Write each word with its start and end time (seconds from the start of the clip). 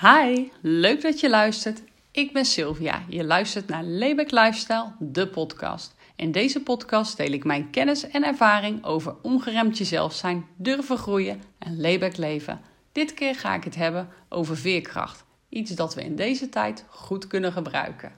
Hi, 0.00 0.48
leuk 0.60 1.02
dat 1.02 1.20
je 1.20 1.28
luistert. 1.28 1.82
Ik 2.10 2.32
ben 2.32 2.44
Sylvia. 2.44 3.04
Je 3.08 3.24
luistert 3.24 3.68
naar 3.68 3.84
Lebeck 3.84 4.30
Lifestyle, 4.30 4.92
de 4.98 5.28
podcast. 5.28 5.94
In 6.16 6.32
deze 6.32 6.62
podcast 6.62 7.16
deel 7.16 7.32
ik 7.32 7.44
mijn 7.44 7.70
kennis 7.70 8.08
en 8.08 8.24
ervaring 8.24 8.84
over 8.84 9.14
ongeremd 9.22 9.78
jezelf 9.78 10.14
zijn, 10.14 10.46
durven 10.56 10.96
groeien 10.96 11.42
en 11.58 11.80
Lebeck 11.80 12.16
leven. 12.16 12.60
Dit 12.92 13.14
keer 13.14 13.34
ga 13.34 13.54
ik 13.54 13.64
het 13.64 13.74
hebben 13.74 14.08
over 14.28 14.56
veerkracht. 14.56 15.24
Iets 15.48 15.70
dat 15.70 15.94
we 15.94 16.04
in 16.04 16.16
deze 16.16 16.48
tijd 16.48 16.84
goed 16.88 17.26
kunnen 17.26 17.52
gebruiken. 17.52 18.12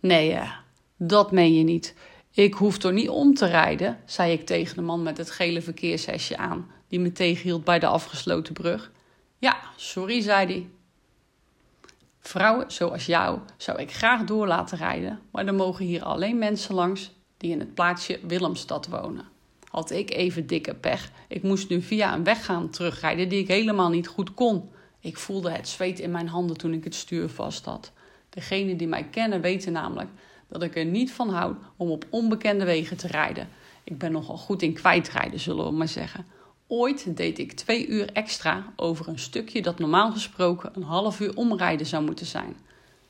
Nee, 0.00 0.32
uh, 0.32 0.52
dat 0.96 1.32
meen 1.32 1.54
je 1.54 1.64
niet. 1.64 1.94
Ik 2.30 2.54
hoef 2.54 2.78
toch 2.78 2.92
niet 2.92 3.08
om 3.08 3.34
te 3.34 3.46
rijden, 3.46 3.98
zei 4.04 4.32
ik 4.32 4.46
tegen 4.46 4.76
de 4.76 4.82
man 4.82 5.02
met 5.02 5.16
het 5.16 5.30
gele 5.30 5.62
verkeershesje 5.62 6.36
aan, 6.36 6.70
die 6.88 7.00
me 7.00 7.12
tegenhield 7.12 7.64
bij 7.64 7.78
de 7.78 7.86
afgesloten 7.86 8.54
brug. 8.54 8.90
Ja, 9.40 9.56
sorry, 9.76 10.20
zei 10.20 10.46
hij. 10.46 10.68
Vrouwen 12.18 12.72
zoals 12.72 13.06
jou 13.06 13.38
zou 13.56 13.78
ik 13.78 13.92
graag 13.92 14.24
door 14.24 14.46
laten 14.46 14.78
rijden, 14.78 15.20
maar 15.30 15.46
er 15.46 15.54
mogen 15.54 15.84
hier 15.84 16.02
alleen 16.02 16.38
mensen 16.38 16.74
langs 16.74 17.12
die 17.36 17.50
in 17.50 17.58
het 17.58 17.74
plaatsje 17.74 18.20
Willemstad 18.22 18.86
wonen. 18.86 19.24
Had 19.68 19.90
ik 19.90 20.10
even 20.10 20.46
dikke 20.46 20.74
pech. 20.74 21.10
Ik 21.28 21.42
moest 21.42 21.68
nu 21.68 21.82
via 21.82 22.14
een 22.14 22.24
weg 22.24 22.44
gaan 22.44 22.70
terugrijden 22.70 23.28
die 23.28 23.40
ik 23.40 23.48
helemaal 23.48 23.88
niet 23.88 24.08
goed 24.08 24.34
kon. 24.34 24.70
Ik 25.00 25.16
voelde 25.16 25.50
het 25.50 25.68
zweet 25.68 25.98
in 25.98 26.10
mijn 26.10 26.28
handen 26.28 26.56
toen 26.56 26.72
ik 26.72 26.84
het 26.84 26.94
stuur 26.94 27.28
vast 27.28 27.64
had. 27.64 27.92
Degenen 28.28 28.76
die 28.76 28.88
mij 28.88 29.04
kennen 29.04 29.40
weten 29.40 29.72
namelijk 29.72 30.10
dat 30.48 30.62
ik 30.62 30.76
er 30.76 30.84
niet 30.84 31.12
van 31.12 31.30
houd 31.30 31.56
om 31.76 31.90
op 31.90 32.04
onbekende 32.10 32.64
wegen 32.64 32.96
te 32.96 33.06
rijden. 33.06 33.48
Ik 33.84 33.98
ben 33.98 34.12
nogal 34.12 34.36
goed 34.36 34.62
in 34.62 34.72
kwijtrijden, 34.72 35.40
zullen 35.40 35.64
we 35.64 35.70
maar 35.72 35.88
zeggen. 35.88 36.26
Ooit 36.72 37.16
deed 37.16 37.38
ik 37.38 37.52
twee 37.52 37.86
uur 37.86 38.12
extra 38.12 38.72
over 38.76 39.08
een 39.08 39.18
stukje 39.18 39.62
dat 39.62 39.78
normaal 39.78 40.12
gesproken 40.12 40.70
een 40.74 40.82
half 40.82 41.20
uur 41.20 41.36
omrijden 41.36 41.86
zou 41.86 42.04
moeten 42.04 42.26
zijn. 42.26 42.56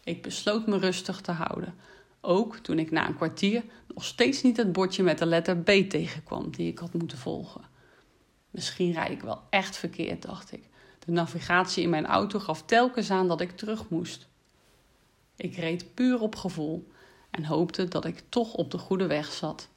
Ik 0.04 0.22
besloot 0.22 0.66
me 0.66 0.78
rustig 0.78 1.20
te 1.20 1.32
houden. 1.32 1.74
Ook 2.20 2.56
toen 2.56 2.78
ik 2.78 2.90
na 2.90 3.06
een 3.06 3.16
kwartier 3.16 3.62
nog 3.94 4.04
steeds 4.04 4.42
niet 4.42 4.56
het 4.56 4.72
bordje 4.72 5.02
met 5.02 5.18
de 5.18 5.26
letter 5.26 5.56
B 5.56 5.66
tegenkwam 5.66 6.50
die 6.50 6.70
ik 6.70 6.78
had 6.78 6.92
moeten 6.92 7.18
volgen. 7.18 7.60
Misschien 8.50 8.92
rijd 8.92 9.10
ik 9.10 9.22
wel 9.22 9.42
echt 9.50 9.76
verkeerd, 9.76 10.22
dacht 10.22 10.52
ik. 10.52 10.62
De 10.98 11.12
navigatie 11.12 11.82
in 11.82 11.90
mijn 11.90 12.06
auto 12.06 12.38
gaf 12.38 12.62
telkens 12.62 13.10
aan 13.10 13.28
dat 13.28 13.40
ik 13.40 13.56
terug 13.56 13.88
moest. 13.88 14.26
Ik 15.36 15.56
reed 15.56 15.94
puur 15.94 16.20
op 16.20 16.36
gevoel 16.36 16.90
en 17.30 17.44
hoopte 17.44 17.88
dat 17.88 18.04
ik 18.04 18.22
toch 18.28 18.54
op 18.54 18.70
de 18.70 18.78
goede 18.78 19.06
weg 19.06 19.32
zat. 19.32 19.68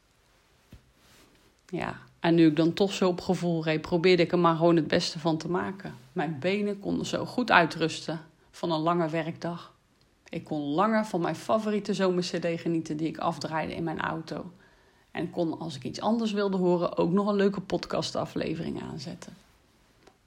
Ja, 1.66 2.02
en 2.24 2.36
nu 2.36 2.48
ik 2.48 2.56
dan 2.56 2.74
toch 2.74 2.94
zo 2.94 3.08
op 3.08 3.22
gevoel 3.22 3.64
reed, 3.64 3.82
probeerde 3.82 4.24
ik 4.24 4.32
er 4.32 4.40
maar 4.40 4.56
gewoon 4.56 4.76
het 4.76 4.88
beste 4.88 5.20
van 5.20 5.38
te 5.38 5.50
maken. 5.50 5.96
Mijn 6.12 6.40
benen 6.40 6.80
konden 6.80 7.06
zo 7.06 7.26
goed 7.26 7.52
uitrusten 7.52 8.22
van 8.52 8.72
een 8.72 8.80
lange 8.80 9.10
werkdag. 9.10 9.74
Ik 10.30 10.44
kon 10.44 10.62
langer 10.62 11.06
van 11.06 11.22
mijn 11.22 11.36
favoriete 11.36 11.94
zomercd 11.94 12.62
genieten 12.62 12.98
die 12.98 13.08
ik 13.08 13.18
afdraaide 13.18 13.76
in 13.76 13.84
mijn 13.84 14.00
auto. 14.00 14.52
En 15.12 15.30
kon, 15.30 15.60
als 15.60 15.76
ik 15.76 15.84
iets 15.84 16.02
anders 16.02 16.32
wilde 16.32 16.58
horen, 16.58 16.98
ook 16.98 17.12
nog 17.12 17.28
een 17.28 17.36
leuke 17.36 17.62
podcastaflevering 17.62 18.82
aanzetten. 18.84 19.34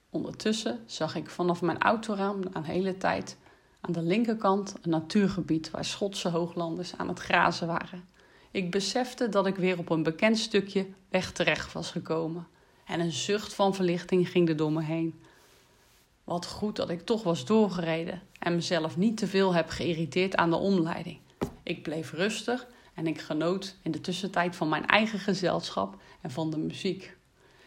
Ondertussen 0.09 0.79
zag 0.85 1.15
ik 1.15 1.29
vanaf 1.29 1.61
mijn 1.61 1.79
autoraam 1.79 2.41
een 2.53 2.63
hele 2.63 2.97
tijd 2.97 3.37
aan 3.81 3.93
de 3.93 4.01
linkerkant 4.01 4.75
een 4.81 4.89
natuurgebied 4.89 5.71
waar 5.71 5.85
Schotse 5.85 6.29
hooglanders 6.29 6.97
aan 6.97 7.07
het 7.07 7.19
grazen 7.19 7.67
waren. 7.67 8.03
Ik 8.51 8.71
besefte 8.71 9.29
dat 9.29 9.47
ik 9.47 9.55
weer 9.55 9.77
op 9.77 9.89
een 9.89 10.03
bekend 10.03 10.37
stukje 10.37 10.87
weg 11.09 11.31
terecht 11.31 11.73
was 11.73 11.91
gekomen. 11.91 12.47
En 12.85 12.99
een 12.99 13.11
zucht 13.11 13.53
van 13.53 13.75
verlichting 13.75 14.29
ging 14.29 14.49
er 14.49 14.55
door 14.55 14.71
me 14.71 14.83
heen. 14.83 15.21
Wat 16.23 16.45
goed 16.45 16.75
dat 16.75 16.89
ik 16.89 17.01
toch 17.01 17.23
was 17.23 17.45
doorgereden 17.45 18.21
en 18.39 18.55
mezelf 18.55 18.97
niet 18.97 19.17
te 19.17 19.27
veel 19.27 19.53
heb 19.53 19.69
geïrriteerd 19.69 20.35
aan 20.35 20.49
de 20.49 20.55
omleiding. 20.55 21.19
Ik 21.63 21.83
bleef 21.83 22.11
rustig 22.11 22.67
en 22.93 23.07
ik 23.07 23.21
genoot 23.21 23.75
in 23.81 23.91
de 23.91 24.01
tussentijd 24.01 24.55
van 24.55 24.69
mijn 24.69 24.85
eigen 24.85 25.19
gezelschap 25.19 26.01
en 26.21 26.31
van 26.31 26.49
de 26.49 26.57
muziek. 26.57 27.17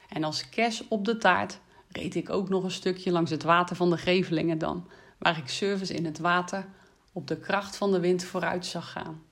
En 0.09 0.25
als 0.25 0.49
kers 0.49 0.88
op 0.88 1.04
de 1.04 1.16
taart 1.16 1.60
reed 1.88 2.15
ik 2.15 2.31
ook 2.31 2.49
nog 2.49 2.65
een 2.65 2.71
stukje 2.71 3.10
langs 3.10 3.31
het 3.31 3.43
water 3.43 3.77
van 3.77 3.91
de 3.91 3.99
Gevelingendam, 3.99 4.87
waar 5.19 5.38
ik 5.38 5.49
service 5.49 5.94
in 5.94 6.04
het 6.04 6.19
water 6.19 6.66
op 7.12 7.27
de 7.27 7.37
kracht 7.37 7.77
van 7.77 7.93
de 7.93 8.00
wind 8.00 8.25
vooruit 8.25 8.66
zag 8.66 8.93
gaan. 8.93 9.22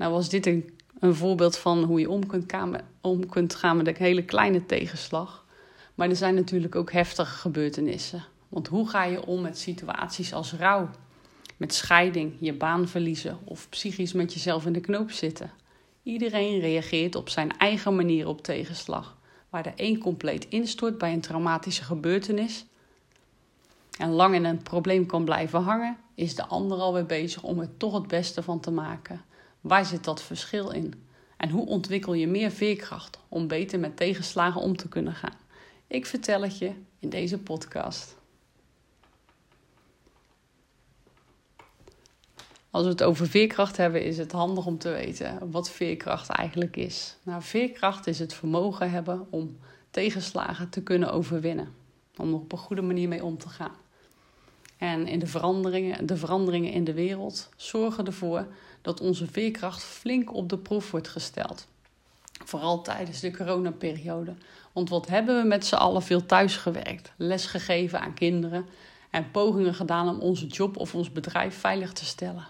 Nou 0.00 0.12
was 0.12 0.28
dit 0.28 0.46
een, 0.46 0.78
een 0.98 1.14
voorbeeld 1.14 1.56
van 1.56 1.82
hoe 1.82 2.00
je 2.00 2.10
om 2.10 2.26
kunt, 2.26 2.54
om 3.00 3.26
kunt 3.26 3.54
gaan 3.54 3.76
met 3.76 3.86
een 3.86 3.94
hele 3.96 4.24
kleine 4.24 4.66
tegenslag. 4.66 5.44
Maar 5.94 6.08
er 6.08 6.16
zijn 6.16 6.34
natuurlijk 6.34 6.74
ook 6.74 6.92
heftige 6.92 7.36
gebeurtenissen. 7.36 8.24
Want 8.48 8.66
hoe 8.68 8.88
ga 8.88 9.04
je 9.04 9.26
om 9.26 9.40
met 9.40 9.58
situaties 9.58 10.32
als 10.32 10.52
rouw, 10.52 10.90
met 11.56 11.74
scheiding, 11.74 12.32
je 12.38 12.52
baan 12.52 12.88
verliezen 12.88 13.38
of 13.44 13.68
psychisch 13.68 14.12
met 14.12 14.32
jezelf 14.32 14.66
in 14.66 14.72
de 14.72 14.80
knoop 14.80 15.10
zitten? 15.10 15.50
Iedereen 16.02 16.60
reageert 16.60 17.14
op 17.14 17.28
zijn 17.28 17.58
eigen 17.58 17.96
manier 17.96 18.26
op 18.28 18.42
tegenslag. 18.42 19.16
Waar 19.50 19.62
de 19.62 19.72
een 19.76 19.98
compleet 19.98 20.48
instort 20.48 20.98
bij 20.98 21.12
een 21.12 21.20
traumatische 21.20 21.84
gebeurtenis 21.84 22.64
en 23.98 24.10
lang 24.10 24.34
in 24.34 24.44
een 24.44 24.62
probleem 24.62 25.06
kan 25.06 25.24
blijven 25.24 25.62
hangen, 25.62 25.96
is 26.14 26.34
de 26.34 26.46
ander 26.46 26.78
alweer 26.78 27.06
bezig 27.06 27.42
om 27.42 27.60
er 27.60 27.76
toch 27.76 27.94
het 27.94 28.06
beste 28.06 28.42
van 28.42 28.60
te 28.60 28.70
maken. 28.70 29.28
Waar 29.60 29.84
zit 29.84 30.04
dat 30.04 30.22
verschil 30.22 30.70
in? 30.70 31.06
En 31.36 31.50
hoe 31.50 31.66
ontwikkel 31.66 32.12
je 32.12 32.26
meer 32.26 32.50
veerkracht 32.50 33.18
om 33.28 33.48
beter 33.48 33.78
met 33.78 33.96
tegenslagen 33.96 34.60
om 34.60 34.76
te 34.76 34.88
kunnen 34.88 35.14
gaan? 35.14 35.38
Ik 35.86 36.06
vertel 36.06 36.42
het 36.42 36.58
je 36.58 36.72
in 36.98 37.08
deze 37.08 37.38
podcast. 37.38 38.18
Als 42.70 42.84
we 42.84 42.88
het 42.88 43.02
over 43.02 43.26
veerkracht 43.26 43.76
hebben, 43.76 44.04
is 44.04 44.18
het 44.18 44.32
handig 44.32 44.66
om 44.66 44.78
te 44.78 44.90
weten 44.90 45.50
wat 45.50 45.70
veerkracht 45.70 46.28
eigenlijk 46.28 46.76
is. 46.76 47.16
Nou, 47.22 47.42
veerkracht 47.42 48.06
is 48.06 48.18
het 48.18 48.34
vermogen 48.34 48.90
hebben 48.90 49.26
om 49.30 49.58
tegenslagen 49.90 50.68
te 50.68 50.82
kunnen 50.82 51.12
overwinnen. 51.12 51.74
Om 52.16 52.28
er 52.28 52.34
op 52.34 52.52
een 52.52 52.58
goede 52.58 52.82
manier 52.82 53.08
mee 53.08 53.24
om 53.24 53.38
te 53.38 53.48
gaan. 53.48 53.74
En 54.78 55.06
in 55.06 55.18
de 55.18 55.26
veranderingen, 55.26 56.06
de 56.06 56.16
veranderingen 56.16 56.72
in 56.72 56.84
de 56.84 56.92
wereld 56.92 57.48
zorgen 57.56 58.06
ervoor 58.06 58.46
dat 58.82 59.00
onze 59.00 59.26
veerkracht 59.26 59.82
flink 59.82 60.34
op 60.34 60.48
de 60.48 60.58
proef 60.58 60.90
wordt 60.90 61.08
gesteld. 61.08 61.66
Vooral 62.44 62.82
tijdens 62.82 63.20
de 63.20 63.30
coronaperiode. 63.30 64.34
Want 64.72 64.88
wat 64.88 65.06
hebben 65.06 65.42
we 65.42 65.48
met 65.48 65.66
z'n 65.66 65.74
allen 65.74 66.02
veel 66.02 66.26
thuisgewerkt, 66.26 67.12
lesgegeven 67.16 68.00
aan 68.00 68.14
kinderen 68.14 68.66
en 69.10 69.30
pogingen 69.30 69.74
gedaan 69.74 70.08
om 70.08 70.20
onze 70.20 70.46
job 70.46 70.76
of 70.76 70.94
ons 70.94 71.12
bedrijf 71.12 71.58
veilig 71.58 71.92
te 71.92 72.04
stellen. 72.04 72.46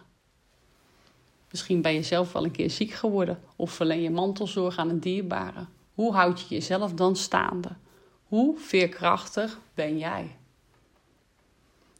Misschien 1.51 1.83
ben 1.83 1.93
je 1.93 2.03
zelf 2.03 2.33
wel 2.33 2.45
een 2.45 2.51
keer 2.51 2.71
ziek 2.71 2.93
geworden 2.93 3.41
of 3.57 3.73
verleen 3.73 4.03
je 4.03 4.11
mantelzorg 4.11 4.79
aan 4.79 4.89
een 4.89 5.01
dierbare. 5.01 5.67
Hoe 5.95 6.15
houd 6.15 6.41
je 6.41 6.55
jezelf 6.55 6.93
dan 6.93 7.17
staande? 7.17 7.69
Hoe 8.25 8.59
veerkrachtig 8.59 9.59
ben 9.75 9.99
jij? 9.99 10.37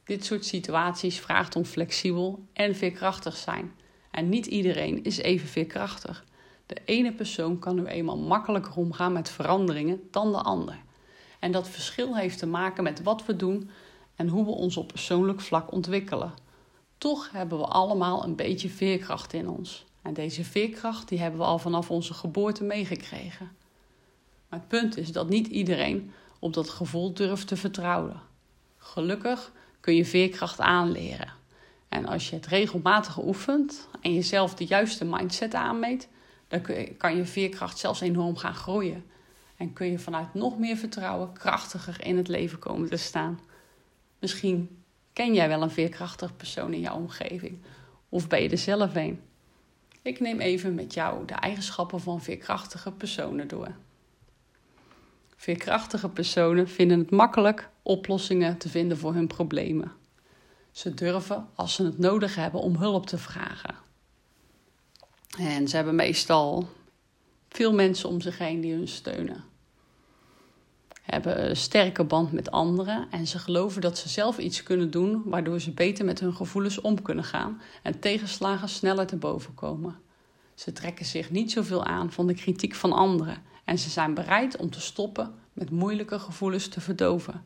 Dit 0.03 0.25
soort 0.25 0.45
situaties 0.45 1.19
vraagt 1.19 1.55
om 1.55 1.65
flexibel 1.65 2.43
en 2.53 2.75
veerkrachtig 2.75 3.37
zijn. 3.37 3.71
En 4.11 4.29
niet 4.29 4.45
iedereen 4.45 5.03
is 5.03 5.17
even 5.17 5.47
veerkrachtig. 5.47 6.25
De 6.65 6.77
ene 6.85 7.13
persoon 7.13 7.59
kan 7.59 7.75
nu 7.75 7.85
eenmaal 7.85 8.17
makkelijker 8.17 8.75
omgaan 8.75 9.13
met 9.13 9.29
veranderingen 9.29 10.01
dan 10.11 10.31
de 10.31 10.41
ander. 10.41 10.79
En 11.39 11.51
dat 11.51 11.69
verschil 11.69 12.15
heeft 12.15 12.39
te 12.39 12.47
maken 12.47 12.83
met 12.83 13.03
wat 13.03 13.25
we 13.25 13.35
doen 13.35 13.69
en 14.15 14.27
hoe 14.27 14.45
we 14.45 14.51
ons 14.51 14.77
op 14.77 14.87
persoonlijk 14.87 15.41
vlak 15.41 15.71
ontwikkelen. 15.71 16.33
Toch 16.97 17.31
hebben 17.31 17.57
we 17.57 17.65
allemaal 17.65 18.23
een 18.23 18.35
beetje 18.35 18.69
veerkracht 18.69 19.33
in 19.33 19.49
ons. 19.49 19.85
En 20.01 20.13
deze 20.13 20.43
veerkracht 20.43 21.09
die 21.09 21.19
hebben 21.19 21.39
we 21.39 21.45
al 21.45 21.59
vanaf 21.59 21.91
onze 21.91 22.13
geboorte 22.13 22.63
meegekregen. 22.63 23.51
Maar 24.49 24.59
het 24.59 24.67
punt 24.67 24.97
is 24.97 25.11
dat 25.11 25.29
niet 25.29 25.47
iedereen 25.47 26.11
op 26.39 26.53
dat 26.53 26.69
gevoel 26.69 27.13
durft 27.13 27.47
te 27.47 27.57
vertrouwen. 27.57 28.21
Gelukkig 28.77 29.51
kun 29.79 29.95
je 29.95 30.05
veerkracht 30.05 30.59
aanleren. 30.59 31.33
En 31.91 32.05
als 32.05 32.29
je 32.29 32.35
het 32.35 32.47
regelmatig 32.47 33.23
oefent 33.23 33.87
en 34.01 34.13
jezelf 34.13 34.55
de 34.55 34.65
juiste 34.65 35.05
mindset 35.05 35.53
aanmeet, 35.53 36.07
dan 36.47 36.61
kan 36.97 37.15
je 37.15 37.25
veerkracht 37.25 37.77
zelfs 37.77 38.01
enorm 38.01 38.37
gaan 38.37 38.55
groeien. 38.55 39.05
En 39.57 39.73
kun 39.73 39.91
je 39.91 39.99
vanuit 39.99 40.33
nog 40.33 40.57
meer 40.57 40.77
vertrouwen 40.77 41.33
krachtiger 41.33 42.05
in 42.05 42.17
het 42.17 42.27
leven 42.27 42.59
komen 42.59 42.89
te 42.89 42.97
staan. 42.97 43.39
Misschien 44.19 44.83
ken 45.13 45.33
jij 45.33 45.47
wel 45.47 45.61
een 45.61 45.71
veerkrachtig 45.71 46.35
persoon 46.35 46.73
in 46.73 46.79
jouw 46.79 46.95
omgeving, 46.95 47.57
of 48.09 48.27
ben 48.27 48.41
je 48.41 48.49
er 48.49 48.57
zelf 48.57 48.95
een? 48.95 49.21
Ik 50.01 50.19
neem 50.19 50.39
even 50.39 50.75
met 50.75 50.93
jou 50.93 51.25
de 51.25 51.33
eigenschappen 51.33 51.99
van 51.99 52.21
veerkrachtige 52.21 52.91
personen 52.91 53.47
door. 53.47 53.71
Veerkrachtige 55.35 56.09
personen 56.09 56.69
vinden 56.69 56.99
het 56.99 57.11
makkelijk 57.11 57.69
oplossingen 57.81 58.57
te 58.57 58.69
vinden 58.69 58.97
voor 58.97 59.13
hun 59.13 59.27
problemen. 59.27 59.99
Ze 60.71 60.93
durven, 60.93 61.47
als 61.55 61.73
ze 61.73 61.83
het 61.83 61.97
nodig 61.97 62.35
hebben, 62.35 62.61
om 62.61 62.75
hulp 62.75 63.05
te 63.05 63.17
vragen. 63.17 63.75
En 65.37 65.67
ze 65.67 65.75
hebben 65.75 65.95
meestal 65.95 66.67
veel 67.49 67.73
mensen 67.73 68.09
om 68.09 68.21
zich 68.21 68.37
heen 68.37 68.61
die 68.61 68.73
hun 68.73 68.87
steunen. 68.87 69.43
hebben 71.01 71.49
een 71.49 71.57
sterke 71.57 72.03
band 72.03 72.31
met 72.31 72.51
anderen 72.51 73.07
en 73.09 73.27
ze 73.27 73.39
geloven 73.39 73.81
dat 73.81 73.97
ze 73.97 74.09
zelf 74.09 74.37
iets 74.37 74.63
kunnen 74.63 74.91
doen 74.91 75.21
waardoor 75.25 75.59
ze 75.59 75.71
beter 75.71 76.05
met 76.05 76.19
hun 76.19 76.33
gevoelens 76.33 76.81
om 76.81 77.01
kunnen 77.01 77.23
gaan 77.23 77.61
en 77.83 77.99
tegenslagen 77.99 78.69
sneller 78.69 79.07
te 79.07 79.15
boven 79.15 79.53
komen. 79.53 79.99
Ze 80.55 80.73
trekken 80.73 81.05
zich 81.05 81.29
niet 81.29 81.51
zoveel 81.51 81.83
aan 81.83 82.11
van 82.11 82.27
de 82.27 82.33
kritiek 82.33 82.75
van 82.75 82.93
anderen 82.93 83.43
en 83.65 83.79
ze 83.79 83.89
zijn 83.89 84.13
bereid 84.13 84.57
om 84.57 84.69
te 84.69 84.81
stoppen 84.81 85.33
met 85.53 85.69
moeilijke 85.69 86.19
gevoelens 86.19 86.67
te 86.67 86.81
verdoven. 86.81 87.43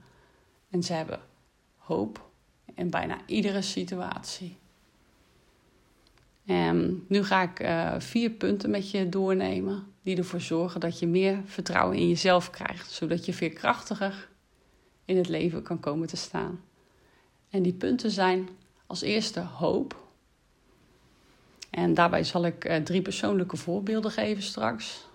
En 0.69 0.83
ze 0.83 0.93
hebben 0.93 1.19
hoop 1.77 2.29
in 2.73 2.89
bijna 2.89 3.17
iedere 3.25 3.61
situatie. 3.61 4.57
En 6.45 7.05
nu 7.07 7.23
ga 7.23 7.41
ik 7.41 7.59
uh, 7.59 7.95
vier 7.97 8.29
punten 8.29 8.69
met 8.69 8.91
je 8.91 9.09
doornemen 9.09 9.87
die 10.01 10.17
ervoor 10.17 10.41
zorgen 10.41 10.79
dat 10.79 10.99
je 10.99 11.07
meer 11.07 11.41
vertrouwen 11.45 11.97
in 11.97 12.07
jezelf 12.07 12.49
krijgt, 12.49 12.91
zodat 12.91 13.25
je 13.25 13.33
veerkrachtiger 13.33 14.29
in 15.05 15.17
het 15.17 15.27
leven 15.27 15.61
kan 15.61 15.79
komen 15.79 16.07
te 16.07 16.17
staan. 16.17 16.61
En 17.49 17.61
die 17.61 17.73
punten 17.73 18.11
zijn 18.11 18.49
als 18.87 19.01
eerste 19.01 19.39
hoop. 19.39 20.03
En 21.69 21.93
daarbij 21.93 22.23
zal 22.23 22.45
ik 22.45 22.65
uh, 22.65 22.75
drie 22.75 23.01
persoonlijke 23.01 23.57
voorbeelden 23.57 24.11
geven 24.11 24.43
straks. 24.43 25.07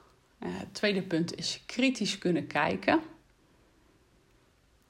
Uh, 0.42 0.48
het 0.52 0.74
tweede 0.74 1.02
punt 1.02 1.36
is 1.36 1.62
kritisch 1.66 2.18
kunnen 2.18 2.46
kijken. 2.46 3.00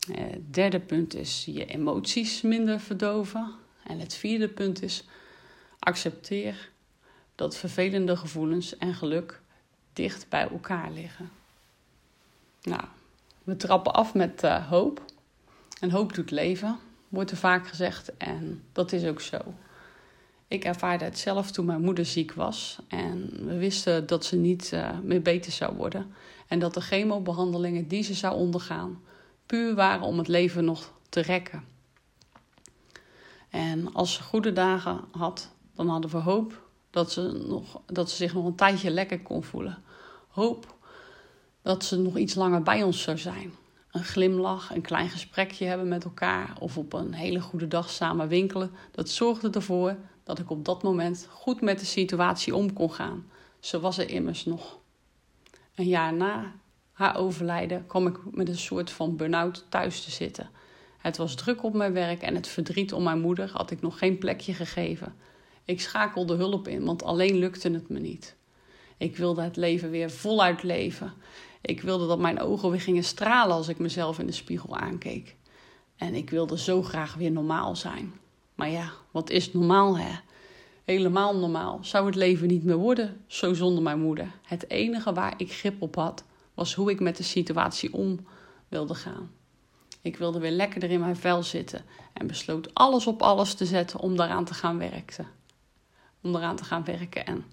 Het 0.07 0.55
derde 0.55 0.81
punt 0.81 1.15
is 1.15 1.45
je 1.45 1.65
emoties 1.65 2.43
minder 2.43 2.81
verdoven. 2.81 3.55
En 3.83 3.99
het 3.99 4.15
vierde 4.15 4.49
punt 4.49 4.83
is 4.83 5.05
accepteer 5.79 6.71
dat 7.35 7.57
vervelende 7.57 8.17
gevoelens 8.17 8.77
en 8.77 8.95
geluk 8.95 9.41
dicht 9.93 10.29
bij 10.29 10.49
elkaar 10.49 10.91
liggen. 10.91 11.31
Nou, 12.63 12.85
we 13.45 13.57
trappen 13.57 13.93
af 13.93 14.15
met 14.15 14.45
uh, 14.45 14.69
hoop. 14.69 15.05
En 15.81 15.91
hoop 15.91 16.15
doet 16.15 16.31
leven, 16.31 16.79
wordt 17.09 17.31
er 17.31 17.37
vaak 17.37 17.69
gezegd. 17.69 18.17
En 18.17 18.63
dat 18.73 18.93
is 18.93 19.05
ook 19.05 19.21
zo. 19.21 19.39
Ik 20.49 20.65
ervaarde 20.65 21.05
het 21.05 21.19
zelf 21.19 21.51
toen 21.51 21.67
mijn 21.67 21.81
moeder 21.81 22.05
ziek 22.05 22.33
was. 22.33 22.79
En 22.89 23.31
we 23.47 23.57
wisten 23.57 24.07
dat 24.07 24.25
ze 24.25 24.37
niet 24.37 24.71
uh, 24.75 24.99
meer 25.03 25.23
beter 25.23 25.53
zou 25.53 25.77
worden. 25.77 26.15
En 26.49 26.59
dat 26.59 26.75
de 26.75 26.81
chemobehandelingen 26.81 27.89
die 27.89 28.03
ze 28.03 28.15
zou 28.15 28.35
ondergaan 28.35 29.01
puur 29.51 29.75
waren 29.75 30.07
om 30.07 30.19
het 30.19 30.29
leven 30.29 30.65
nog 30.65 30.93
te 31.09 31.21
rekken. 31.21 31.65
En 33.49 33.95
als 33.95 34.15
ze 34.15 34.23
goede 34.23 34.53
dagen 34.53 35.01
had, 35.11 35.51
dan 35.75 35.89
hadden 35.89 36.11
we 36.11 36.17
hoop 36.17 36.63
dat 36.91 37.13
ze, 37.13 37.45
nog, 37.47 37.81
dat 37.87 38.11
ze 38.11 38.17
zich 38.17 38.35
nog 38.35 38.45
een 38.45 38.55
tijdje 38.55 38.91
lekker 38.91 39.21
kon 39.21 39.45
voelen. 39.45 39.83
Hoop 40.29 40.75
dat 41.63 41.85
ze 41.85 41.99
nog 41.99 42.17
iets 42.17 42.35
langer 42.35 42.63
bij 42.63 42.83
ons 42.83 43.03
zou 43.03 43.19
zijn. 43.19 43.55
Een 43.91 44.05
glimlach, 44.05 44.75
een 44.75 44.81
klein 44.81 45.09
gesprekje 45.09 45.65
hebben 45.65 45.89
met 45.89 46.05
elkaar 46.05 46.57
of 46.61 46.79
op 46.79 46.93
een 46.93 47.13
hele 47.13 47.41
goede 47.41 47.69
dag 47.69 47.91
samen 47.91 48.29
winkelen. 48.29 48.71
Dat 48.91 49.09
zorgde 49.09 49.51
ervoor 49.51 49.97
dat 50.25 50.39
ik 50.39 50.51
op 50.51 50.65
dat 50.65 50.83
moment 50.83 51.29
goed 51.31 51.61
met 51.61 51.79
de 51.79 51.87
situatie 51.87 52.55
om 52.55 52.73
kon 52.73 52.93
gaan. 52.93 53.31
Zo 53.61 53.81
was 53.81 53.99
er 53.99 54.11
immers 54.11 54.45
nog. 54.45 54.79
Een 55.75 55.89
jaar 55.89 56.15
na 56.15 56.53
haar 57.01 57.17
overlijden 57.17 57.87
kwam 57.87 58.07
ik 58.07 58.17
met 58.31 58.49
een 58.49 58.59
soort 58.59 58.91
van 58.91 59.17
burn-out 59.17 59.65
thuis 59.69 60.05
te 60.05 60.11
zitten. 60.11 60.51
Het 60.99 61.17
was 61.17 61.35
druk 61.35 61.63
op 61.63 61.75
mijn 61.75 61.93
werk 61.93 62.23
en 62.23 62.35
het 62.35 62.49
verdriet 62.49 62.93
om 62.93 63.03
mijn 63.03 63.21
moeder 63.21 63.51
had 63.53 63.71
ik 63.71 63.81
nog 63.81 63.99
geen 63.99 64.19
plekje 64.19 64.55
gegeven. 64.55 65.15
Ik 65.65 65.81
schakelde 65.81 66.35
hulp 66.35 66.69
in, 66.69 66.85
want 66.85 67.03
alleen 67.03 67.39
lukte 67.39 67.71
het 67.71 67.89
me 67.89 67.99
niet. 67.99 68.37
Ik 68.97 69.17
wilde 69.17 69.43
het 69.43 69.57
leven 69.57 69.91
weer 69.91 70.11
voluit 70.11 70.63
leven. 70.63 71.13
Ik 71.61 71.81
wilde 71.81 72.07
dat 72.07 72.19
mijn 72.19 72.41
ogen 72.41 72.71
weer 72.71 72.81
gingen 72.81 73.05
stralen 73.05 73.57
als 73.57 73.69
ik 73.69 73.79
mezelf 73.79 74.19
in 74.19 74.27
de 74.27 74.33
spiegel 74.33 74.77
aankeek. 74.77 75.37
En 75.97 76.15
ik 76.15 76.31
wilde 76.31 76.59
zo 76.59 76.83
graag 76.83 77.15
weer 77.15 77.33
normaal 77.33 77.77
zijn. 77.77 78.13
Maar 78.55 78.71
ja, 78.71 78.91
wat 79.11 79.31
is 79.31 79.53
normaal 79.53 79.99
hè? 79.99 80.19
Helemaal 80.85 81.37
normaal 81.37 81.79
zou 81.83 82.07
het 82.07 82.15
leven 82.15 82.49
niet 82.49 82.65
meer 82.65 82.77
worden, 82.77 83.21
zo 83.27 83.55
zonder 83.55 83.83
mijn 83.83 84.01
moeder. 84.01 84.31
Het 84.43 84.71
enige 84.71 85.13
waar 85.13 85.35
ik 85.37 85.53
grip 85.53 85.83
op 85.83 85.95
had, 85.95 86.25
was 86.61 86.75
hoe 86.75 86.91
ik 86.91 87.01
met 87.01 87.17
de 87.17 87.23
situatie 87.23 87.93
om 87.93 88.27
wilde 88.69 88.95
gaan. 88.95 89.31
Ik 90.03 90.17
wilde 90.17 90.39
weer 90.39 90.51
lekkerder 90.51 90.91
in 90.91 91.01
mijn 91.01 91.17
vel 91.17 91.43
zitten 91.43 91.85
en 92.13 92.27
besloot 92.27 92.75
alles 92.75 93.07
op 93.07 93.23
alles 93.23 93.55
te 93.55 93.67
zetten 93.67 94.01
om 94.01 94.17
daaraan 94.17 94.45
te 94.45 94.55
gaan 94.55 94.79
werken. 94.79 95.27
Om 96.21 96.33
daaraan 96.33 96.57
te 96.57 96.65
gaan 96.65 96.85
werken. 96.85 97.27
En 97.27 97.45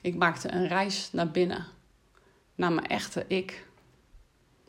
ik 0.00 0.14
maakte 0.14 0.52
een 0.52 0.68
reis 0.68 1.08
naar 1.12 1.30
binnen, 1.30 1.66
naar 2.54 2.72
mijn 2.72 2.86
echte 2.86 3.24
ik. 3.28 3.66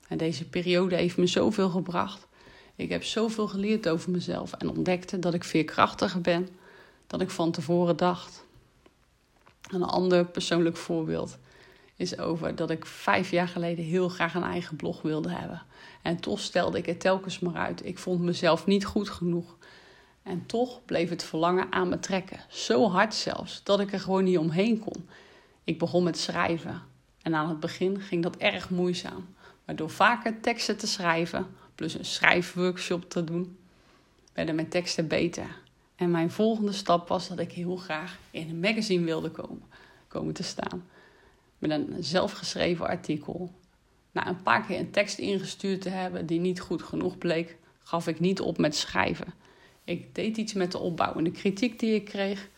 En 0.08 0.18
deze 0.18 0.50
periode 0.50 0.96
heeft 0.96 1.18
me 1.18 1.28
zoveel 1.28 1.70
gebracht. 1.70 2.28
Ik 2.76 2.90
heb 2.90 3.04
zoveel 3.04 3.48
geleerd 3.48 3.90
over 3.90 4.12
mezelf 4.12 4.54
en 4.54 4.70
ontdekte 4.70 5.20
dat 5.20 5.34
ik 5.34 5.44
veerkrachtiger 5.44 6.22
ben 6.22 6.50
dan 7.08 7.22
ik 7.22 7.30
van 7.30 7.52
tevoren 7.52 7.98
dacht. 7.98 8.46
Een 9.72 9.84
ander 9.84 10.26
persoonlijk 10.26 10.78
voorbeeld 10.78 11.38
is 11.98 12.18
over 12.18 12.56
dat 12.56 12.70
ik 12.70 12.86
vijf 12.86 13.32
jaar 13.32 13.48
geleden 13.48 13.86
heel 13.86 14.10
graag 14.10 14.34
een 14.34 14.44
eigen 14.44 14.76
blog 14.76 15.02
wilde 15.02 15.30
hebben. 15.30 15.62
En 16.02 16.20
toch 16.20 16.40
stelde 16.40 16.78
ik 16.78 16.86
het 16.86 17.00
telkens 17.00 17.40
maar 17.40 17.56
uit. 17.56 17.86
Ik 17.86 17.98
vond 17.98 18.22
mezelf 18.22 18.66
niet 18.66 18.86
goed 18.86 19.10
genoeg. 19.10 19.58
En 20.24 20.46
toch 20.46 20.86
bleef 20.86 21.10
het 21.10 21.24
verlangen 21.24 21.72
aan 21.72 21.90
me 21.90 22.00
trekken. 22.00 22.40
Zo 22.50 22.90
hard 22.90 23.14
zelfs, 23.14 23.64
dat 23.64 23.80
ik 23.80 23.94
er 23.94 24.00
gewoon 24.00 24.24
niet 24.24 24.38
omheen 24.38 24.80
kon. 24.80 25.10
Ik 25.64 25.80
begon 25.80 26.04
met 26.04 26.18
schrijven. 26.18 26.82
En 27.22 27.36
aan 27.36 27.50
het 27.50 27.60
begin 27.60 28.02
ging 28.02 28.24
dat 28.24 28.36
erg 28.36 28.70
moeizaam. 28.70 29.28
Maar 29.66 29.76
door 29.76 29.90
vaker 29.90 30.40
teksten 30.40 30.78
te 30.78 30.88
schrijven, 30.88 31.48
plus 31.76 31.94
een 31.94 32.06
schrijfworkshop 32.06 33.10
te 33.10 33.24
doen, 33.24 33.58
werden 34.34 34.56
mijn 34.56 34.70
teksten 34.70 35.08
beter. 35.08 35.48
En 35.96 36.12
mijn 36.12 36.32
volgende 36.32 36.72
stap 36.72 37.08
was 37.08 37.28
dat 37.28 37.40
ik 37.40 37.52
heel 37.52 37.76
graag 37.76 38.18
in 38.32 38.50
een 38.50 38.60
magazine 38.60 39.06
wilde 39.06 39.30
komen, 39.30 39.64
komen 40.08 40.34
te 40.34 40.44
staan 40.44 40.84
met 41.58 41.72
een 41.72 41.96
zelfgeschreven 42.00 42.88
artikel. 42.88 43.52
Na 44.12 44.28
een 44.28 44.42
paar 44.42 44.66
keer 44.66 44.80
een 44.80 44.92
tekst 44.92 45.18
ingestuurd 45.18 45.82
te 45.82 45.90
hebben 45.90 46.26
die 46.26 46.40
niet 46.40 46.60
goed 46.60 46.84
genoeg 46.84 47.18
bleek, 47.18 47.58
gaf 47.84 48.08
ik 48.08 48.20
niet 48.20 48.42
op 48.42 48.58
met 48.58 48.76
schrijven. 48.76 49.34
Ik 49.84 50.16
deed 50.16 50.38
iets 50.38 50.54
met 50.54 50.72
de 50.72 50.78
opbouw 50.78 51.14
en 51.14 51.24
de 51.24 51.32
kritiek 51.32 51.80
die 51.80 51.96
ik 51.96 52.06
kreeg 52.06 52.50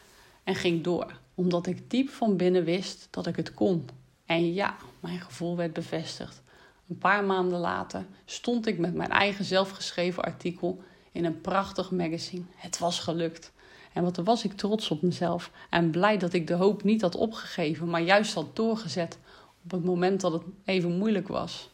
en 0.43 0.55
ging 0.55 0.83
door, 0.83 1.19
omdat 1.35 1.67
ik 1.67 1.89
diep 1.89 2.09
van 2.09 2.37
binnen 2.37 2.63
wist 2.63 3.07
dat 3.09 3.27
ik 3.27 3.35
het 3.35 3.53
kon. 3.53 3.89
En 4.25 4.53
ja, 4.53 4.75
mijn 4.99 5.19
gevoel 5.21 5.55
werd 5.55 5.73
bevestigd. 5.73 6.41
Een 6.89 6.97
paar 6.97 7.23
maanden 7.23 7.59
later 7.59 8.05
stond 8.25 8.67
ik 8.67 8.77
met 8.77 8.93
mijn 8.93 9.09
eigen 9.09 9.45
zelfgeschreven 9.45 10.23
artikel 10.23 10.83
in 11.11 11.25
een 11.25 11.41
prachtig 11.41 11.91
magazine. 11.91 12.43
Het 12.55 12.77
was 12.77 12.99
gelukt. 12.99 13.51
En 13.99 14.05
wat 14.05 14.17
was 14.17 14.43
ik 14.43 14.53
trots 14.53 14.91
op 14.91 15.01
mezelf 15.01 15.51
en 15.69 15.89
blij 15.89 16.17
dat 16.17 16.33
ik 16.33 16.47
de 16.47 16.53
hoop 16.53 16.83
niet 16.83 17.01
had 17.01 17.15
opgegeven, 17.15 17.89
maar 17.89 18.01
juist 18.01 18.33
had 18.33 18.55
doorgezet 18.55 19.17
op 19.63 19.71
het 19.71 19.83
moment 19.83 20.21
dat 20.21 20.31
het 20.31 20.41
even 20.65 20.97
moeilijk 20.97 21.27
was. 21.27 21.69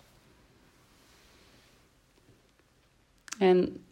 En 3.37 3.83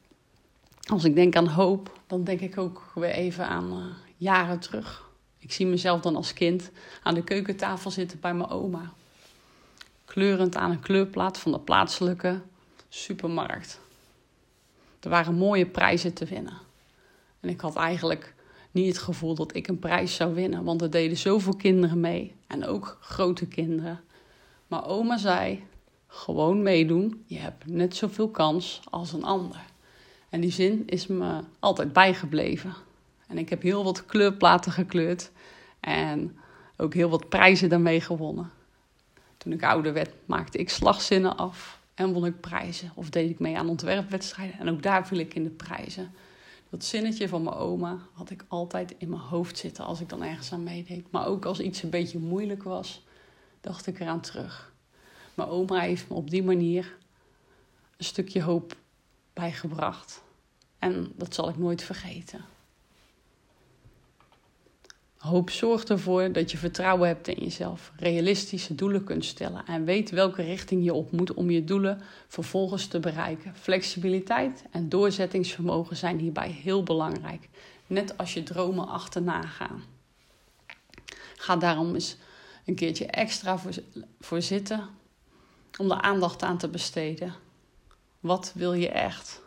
als 0.86 1.04
ik 1.04 1.16
denk 1.16 1.36
aan 1.36 1.48
hoop, 1.48 2.00
dan 2.08 2.24
denk 2.24 2.40
ik 2.40 2.58
ook 2.58 2.92
weer 2.96 3.10
even 3.10 3.48
aan 3.48 3.78
uh, 3.78 3.86
jaren 4.18 4.60
terug. 4.60 5.10
Ik 5.40 5.52
zie 5.52 5.66
mezelf 5.66 6.02
dan 6.02 6.16
als 6.16 6.34
kind 6.34 6.72
aan 7.04 7.14
de 7.14 7.24
keukentafel 7.24 7.92
zitten 7.92 8.20
bij 8.20 8.34
mijn 8.34 8.50
oma. 8.50 8.94
Kleurend 10.06 10.56
aan 10.56 10.72
een 10.72 10.80
kleurplaat 10.80 11.38
van 11.38 11.52
de 11.52 11.60
plaatselijke 11.60 12.42
supermarkt. 12.90 13.80
Er 15.00 15.10
waren 15.10 15.36
mooie 15.36 15.66
prijzen 15.66 16.14
te 16.14 16.26
winnen. 16.26 16.72
En 17.44 17.50
ik 17.50 17.62
had 17.62 17.76
eigenlijk 17.76 18.34
niet 18.72 18.88
het 18.88 18.98
gevoel 18.98 19.36
dat 19.36 19.56
ik 19.56 19.68
een 19.68 19.80
prijs 19.80 20.16
zou 20.16 20.34
winnen, 20.34 20.64
want 20.64 20.82
er 20.82 20.92
deden 20.92 21.18
zoveel 21.18 21.56
kinderen 21.56 22.00
mee 22.00 22.34
en 22.48 22.66
ook 22.66 22.98
grote 23.02 23.46
kinderen. 23.46 24.02
Maar 24.68 24.88
oma 24.88 25.18
zei: 25.18 25.64
gewoon 26.08 26.62
meedoen, 26.62 27.24
je 27.26 27.38
hebt 27.38 27.66
net 27.68 27.96
zoveel 27.96 28.30
kans 28.30 28.82
als 28.90 29.14
een 29.14 29.24
ander. 29.24 29.62
En 30.30 30.42
die 30.42 30.52
zin 30.52 30.84
is 30.86 31.08
me 31.08 31.40
altijd 31.60 31.94
bijgebleven. 31.94 32.74
En 33.28 33.38
ik 33.38 33.50
heb 33.50 33.62
heel 33.62 33.84
wat 33.84 34.06
kleurplaten 34.06 34.72
gekleurd 34.72 35.32
en 35.80 36.38
ook 36.78 36.94
heel 36.94 37.10
wat 37.10 37.30
prijzen 37.30 37.70
daarmee 37.70 38.02
gewonnen. 38.02 38.52
Toen 39.38 39.54
ik 39.54 39.64
ouder 39.64 39.94
werd, 39.94 40.12
maakte 40.26 40.58
ik 40.58 40.70
slagzinnen 40.70 41.38
af 41.38 41.80
en 41.94 42.14
won 42.14 42.26
ik 42.26 42.40
prijzen. 42.40 42.92
Of 42.96 43.10
deed 43.10 43.30
ik 43.30 43.40
mee 43.40 43.58
aan 43.58 43.70
ontwerpwedstrijden 43.70 44.60
en 44.60 44.70
ook 44.70 44.84
daar 44.84 45.08
viel 45.08 45.18
ik 45.18 45.34
in 45.34 45.44
de 45.44 45.50
prijzen. 45.50 46.12
Dat 46.74 46.84
zinnetje 46.84 47.28
van 47.28 47.44
mijn 47.44 47.56
oma 47.56 48.00
had 48.14 48.30
ik 48.30 48.46
altijd 48.48 48.96
in 48.98 49.10
mijn 49.10 49.22
hoofd 49.22 49.58
zitten 49.58 49.86
als 49.86 50.00
ik 50.00 50.10
dan 50.10 50.24
ergens 50.24 50.52
aan 50.52 50.64
meedeed. 50.64 51.12
Maar 51.12 51.28
ook 51.28 51.46
als 51.46 51.60
iets 51.60 51.84
een 51.84 51.90
beetje 51.90 52.20
moeilijk 52.20 52.64
was, 52.64 53.04
dacht 53.62 53.88
ik 53.88 54.00
eraan 54.00 54.22
terug. 54.22 54.74
Mijn 55.34 55.50
oma 55.50 55.80
heeft 55.80 56.10
me 56.10 56.16
op 56.16 56.30
die 56.30 56.44
manier 56.44 56.98
een 57.98 58.06
stukje 58.06 58.42
hoop 58.42 58.76
bijgebracht. 59.34 60.24
En 60.80 61.12
dat 61.16 61.34
zal 61.34 61.50
ik 61.50 61.58
nooit 61.58 61.84
vergeten. 61.84 62.46
Hoop 65.24 65.50
zorgt 65.50 65.90
ervoor 65.90 66.32
dat 66.32 66.52
je 66.52 66.58
vertrouwen 66.58 67.08
hebt 67.08 67.28
in 67.28 67.44
jezelf, 67.44 67.92
realistische 67.96 68.76
doelen 68.76 69.04
kunt 69.04 69.26
stellen 69.26 69.66
en 69.66 69.86
weet 69.86 70.10
welke 70.10 70.42
richting 70.42 70.84
je 70.84 70.94
op 70.94 71.12
moet 71.12 71.34
om 71.34 71.50
je 71.50 71.64
doelen 71.64 72.02
vervolgens 72.28 72.88
te 72.88 73.00
bereiken. 73.00 73.56
Flexibiliteit 73.56 74.64
en 74.72 74.90
doorzettingsvermogen 74.90 75.96
zijn 75.96 76.20
hierbij 76.20 76.50
heel 76.50 76.84
belangrijk, 76.84 77.50
net 77.88 78.18
als 78.18 78.34
je 78.34 78.44
dromen 78.44 78.88
achterna 78.88 79.42
gaan. 79.42 79.84
Ga 81.36 81.56
daarom 81.56 81.94
eens 81.94 82.18
een 82.66 82.76
keertje 82.76 83.06
extra 83.06 83.58
voor, 83.58 83.72
voor 84.20 84.42
zitten 84.42 84.90
om 85.78 85.88
de 85.88 86.02
aandacht 86.02 86.44
aan 86.44 86.58
te 86.58 86.68
besteden. 86.68 87.34
Wat 88.20 88.52
wil 88.56 88.74
je 88.74 88.90
echt? 88.90 89.42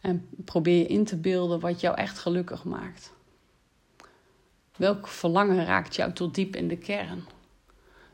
En 0.00 0.28
probeer 0.44 0.78
je 0.78 0.86
in 0.86 1.04
te 1.04 1.16
beelden 1.16 1.60
wat 1.60 1.80
jou 1.80 1.96
echt 1.96 2.18
gelukkig 2.18 2.64
maakt. 2.64 3.13
Welk 4.76 5.08
verlangen 5.08 5.64
raakt 5.64 5.94
jou 5.94 6.12
tot 6.12 6.34
diep 6.34 6.56
in 6.56 6.68
de 6.68 6.76
kern? 6.76 7.24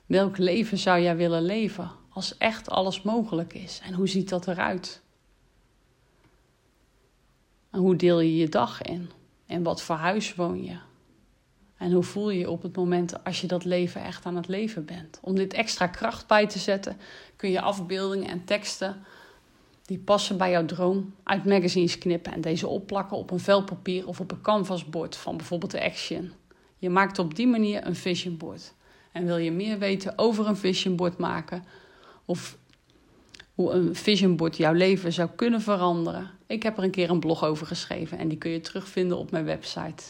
Welk 0.06 0.38
leven 0.38 0.78
zou 0.78 1.00
jij 1.00 1.16
willen 1.16 1.42
leven 1.42 1.90
als 2.08 2.38
echt 2.38 2.70
alles 2.70 3.02
mogelijk 3.02 3.54
is? 3.54 3.80
En 3.84 3.94
hoe 3.94 4.08
ziet 4.08 4.28
dat 4.28 4.48
eruit? 4.48 5.02
En 7.70 7.80
hoe 7.80 7.96
deel 7.96 8.20
je 8.20 8.36
je 8.36 8.48
dag 8.48 8.82
in? 8.82 9.10
En 9.46 9.62
wat 9.62 9.82
voor 9.82 9.96
huis 9.96 10.34
woon 10.34 10.64
je? 10.64 10.78
En 11.76 11.92
hoe 11.92 12.02
voel 12.02 12.30
je 12.30 12.38
je 12.38 12.50
op 12.50 12.62
het 12.62 12.76
moment 12.76 13.24
als 13.24 13.40
je 13.40 13.46
dat 13.46 13.64
leven 13.64 14.02
echt 14.02 14.26
aan 14.26 14.36
het 14.36 14.48
leven 14.48 14.84
bent? 14.84 15.18
Om 15.22 15.34
dit 15.34 15.52
extra 15.52 15.86
kracht 15.86 16.26
bij 16.26 16.46
te 16.46 16.58
zetten, 16.58 16.96
kun 17.36 17.50
je 17.50 17.60
afbeeldingen 17.60 18.28
en 18.28 18.44
teksten 18.44 19.04
die 19.82 19.98
passen 19.98 20.36
bij 20.36 20.50
jouw 20.50 20.64
droom 20.64 21.14
uit 21.22 21.44
magazines 21.44 21.98
knippen 21.98 22.32
en 22.32 22.40
deze 22.40 22.66
opplakken 22.66 23.16
op 23.16 23.30
een 23.30 23.40
vel 23.40 23.64
papier 23.64 24.06
of 24.06 24.20
op 24.20 24.30
een 24.30 24.40
canvasbord 24.40 25.16
van 25.16 25.36
bijvoorbeeld 25.36 25.70
de 25.70 25.84
Action. 25.84 26.32
Je 26.80 26.90
maakt 26.90 27.18
op 27.18 27.34
die 27.34 27.46
manier 27.46 27.86
een 27.86 27.96
vision 27.96 28.36
board. 28.36 28.72
En 29.12 29.26
wil 29.26 29.36
je 29.36 29.50
meer 29.50 29.78
weten 29.78 30.12
over 30.18 30.46
een 30.46 30.56
vision 30.56 30.96
board 30.96 31.18
maken 31.18 31.64
of 32.24 32.58
hoe 33.54 33.70
een 33.70 33.94
vision 33.94 34.36
board 34.36 34.56
jouw 34.56 34.72
leven 34.72 35.12
zou 35.12 35.28
kunnen 35.36 35.60
veranderen? 35.60 36.30
Ik 36.46 36.62
heb 36.62 36.76
er 36.76 36.84
een 36.84 36.90
keer 36.90 37.10
een 37.10 37.20
blog 37.20 37.44
over 37.44 37.66
geschreven 37.66 38.18
en 38.18 38.28
die 38.28 38.38
kun 38.38 38.50
je 38.50 38.60
terugvinden 38.60 39.18
op 39.18 39.30
mijn 39.30 39.44
website. 39.44 40.04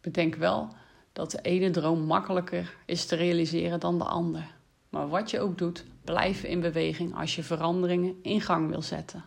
Bedenk 0.00 0.34
wel 0.34 0.68
dat 1.12 1.30
de 1.30 1.40
ene 1.42 1.70
droom 1.70 2.00
makkelijker 2.00 2.76
is 2.84 3.06
te 3.06 3.16
realiseren 3.16 3.80
dan 3.80 3.98
de 3.98 4.04
ander. 4.04 4.54
Maar 4.88 5.08
wat 5.08 5.30
je 5.30 5.40
ook 5.40 5.58
doet, 5.58 5.84
blijf 6.04 6.42
in 6.42 6.60
beweging 6.60 7.16
als 7.16 7.36
je 7.36 7.42
veranderingen 7.42 8.18
in 8.22 8.40
gang 8.40 8.68
wil 8.68 8.82
zetten. 8.82 9.24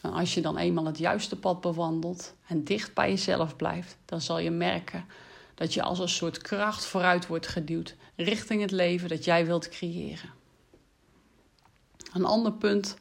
En 0.00 0.12
als 0.12 0.34
je 0.34 0.40
dan 0.40 0.56
eenmaal 0.56 0.84
het 0.84 0.98
juiste 0.98 1.36
pad 1.36 1.60
bewandelt 1.60 2.34
en 2.46 2.64
dicht 2.64 2.94
bij 2.94 3.08
jezelf 3.08 3.56
blijft, 3.56 3.96
dan 4.04 4.20
zal 4.20 4.38
je 4.38 4.50
merken 4.50 5.04
dat 5.54 5.74
je 5.74 5.82
als 5.82 5.98
een 5.98 6.08
soort 6.08 6.38
kracht 6.38 6.84
vooruit 6.84 7.26
wordt 7.26 7.46
geduwd 7.46 7.96
richting 8.16 8.60
het 8.60 8.70
leven 8.70 9.08
dat 9.08 9.24
jij 9.24 9.46
wilt 9.46 9.68
creëren. 9.68 10.30
Een 12.12 12.24
ander 12.24 12.52
punt 12.52 12.96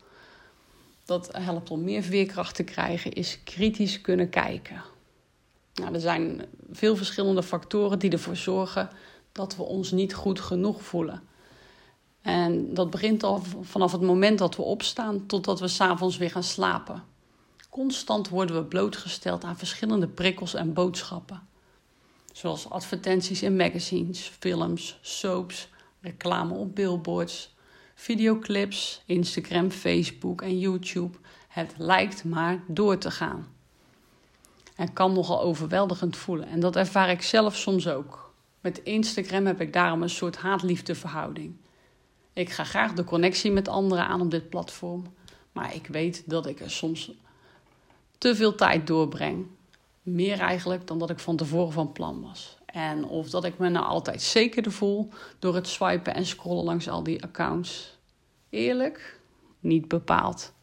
dat 1.05 1.29
helpt 1.31 1.71
om 1.71 1.83
meer 1.83 2.03
veerkracht 2.03 2.55
te 2.55 2.63
krijgen 2.63 3.13
is 3.13 3.39
kritisch 3.43 4.01
kunnen 4.01 4.29
kijken. 4.29 4.83
Nou, 5.73 5.93
er 5.93 5.99
zijn 5.99 6.45
veel 6.71 6.95
verschillende 6.95 7.43
factoren 7.43 7.99
die 7.99 8.11
ervoor 8.11 8.35
zorgen 8.35 8.89
dat 9.31 9.55
we 9.55 9.63
ons 9.63 9.91
niet 9.91 10.13
goed 10.13 10.39
genoeg 10.39 10.83
voelen. 10.83 11.21
En 12.27 12.73
dat 12.73 12.89
begint 12.89 13.23
al 13.23 13.41
vanaf 13.61 13.91
het 13.91 14.01
moment 14.01 14.37
dat 14.37 14.55
we 14.55 14.61
opstaan 14.61 15.25
totdat 15.25 15.59
we 15.59 15.67
s'avonds 15.67 16.17
weer 16.17 16.31
gaan 16.31 16.43
slapen. 16.43 17.03
Constant 17.69 18.29
worden 18.29 18.55
we 18.55 18.63
blootgesteld 18.63 19.43
aan 19.43 19.57
verschillende 19.57 20.07
prikkels 20.07 20.53
en 20.53 20.73
boodschappen. 20.73 21.47
Zoals 22.33 22.69
advertenties 22.69 23.41
in 23.41 23.55
magazines, 23.55 24.31
films, 24.39 24.97
soaps, 25.01 25.69
reclame 26.01 26.53
op 26.53 26.75
billboards, 26.75 27.55
videoclips, 27.95 29.01
Instagram, 29.05 29.71
Facebook 29.71 30.41
en 30.41 30.59
YouTube. 30.59 31.17
Het 31.47 31.73
lijkt 31.77 32.23
maar 32.23 32.63
door 32.67 32.97
te 32.97 33.11
gaan. 33.11 33.47
En 34.75 34.93
kan 34.93 35.13
nogal 35.13 35.41
overweldigend 35.41 36.17
voelen. 36.17 36.47
En 36.47 36.59
dat 36.59 36.75
ervaar 36.75 37.09
ik 37.09 37.21
zelf 37.21 37.55
soms 37.55 37.87
ook. 37.87 38.33
Met 38.61 38.81
Instagram 38.83 39.45
heb 39.45 39.61
ik 39.61 39.73
daarom 39.73 40.01
een 40.01 40.09
soort 40.09 40.37
haat-liefde 40.37 40.95
verhouding. 40.95 41.55
Ik 42.37 42.49
ga 42.49 42.63
graag 42.63 42.93
de 42.93 43.03
connectie 43.03 43.51
met 43.51 43.67
anderen 43.67 44.07
aan 44.07 44.21
op 44.21 44.31
dit 44.31 44.49
platform. 44.49 45.03
Maar 45.51 45.75
ik 45.75 45.87
weet 45.87 46.23
dat 46.25 46.45
ik 46.45 46.59
er 46.59 46.71
soms 46.71 47.11
te 48.17 48.35
veel 48.35 48.55
tijd 48.55 48.87
doorbreng. 48.87 49.45
Meer 50.01 50.39
eigenlijk 50.39 50.87
dan 50.87 50.99
dat 50.99 51.09
ik 51.09 51.19
van 51.19 51.35
tevoren 51.35 51.71
van 51.71 51.91
plan 51.91 52.21
was. 52.21 52.57
En 52.65 53.05
of 53.05 53.29
dat 53.29 53.43
ik 53.43 53.57
me 53.57 53.69
nou 53.69 53.85
altijd 53.85 54.21
zekerder 54.21 54.71
voel 54.71 55.09
door 55.39 55.55
het 55.55 55.67
swipen 55.67 56.13
en 56.13 56.25
scrollen 56.25 56.63
langs 56.63 56.89
al 56.89 57.03
die 57.03 57.23
accounts. 57.23 57.97
Eerlijk? 58.49 59.19
Niet 59.59 59.87
bepaald. 59.87 60.53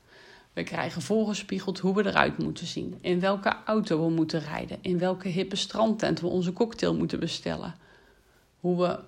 We 0.53 0.63
krijgen 0.63 1.03
voorgespiegeld 1.03 1.79
hoe 1.79 1.95
we 1.95 2.07
eruit 2.07 2.39
moeten 2.39 2.67
zien, 2.67 2.99
in 3.01 3.21
welke 3.21 3.57
auto 3.65 4.05
we 4.05 4.11
moeten 4.11 4.41
rijden, 4.41 4.79
in 4.81 4.99
welke 4.99 5.29
hippe 5.29 5.57
strandtent 5.57 6.21
we 6.21 6.27
onze 6.27 6.53
cocktail 6.53 6.95
moeten 6.95 7.21
bestellen, 7.21 7.75
hoe 8.61 8.79
we 8.79 8.99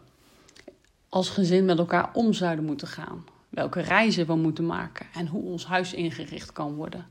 als 1.16 1.28
gezin 1.28 1.64
met 1.64 1.78
elkaar 1.78 2.10
om 2.12 2.32
zouden 2.32 2.64
moeten 2.64 2.88
gaan, 2.88 3.24
welke 3.48 3.80
reizen 3.80 4.26
we 4.26 4.34
moeten 4.34 4.66
maken 4.66 5.06
en 5.14 5.26
hoe 5.26 5.42
ons 5.42 5.66
huis 5.66 5.92
ingericht 5.92 6.52
kan 6.52 6.74
worden. 6.74 7.06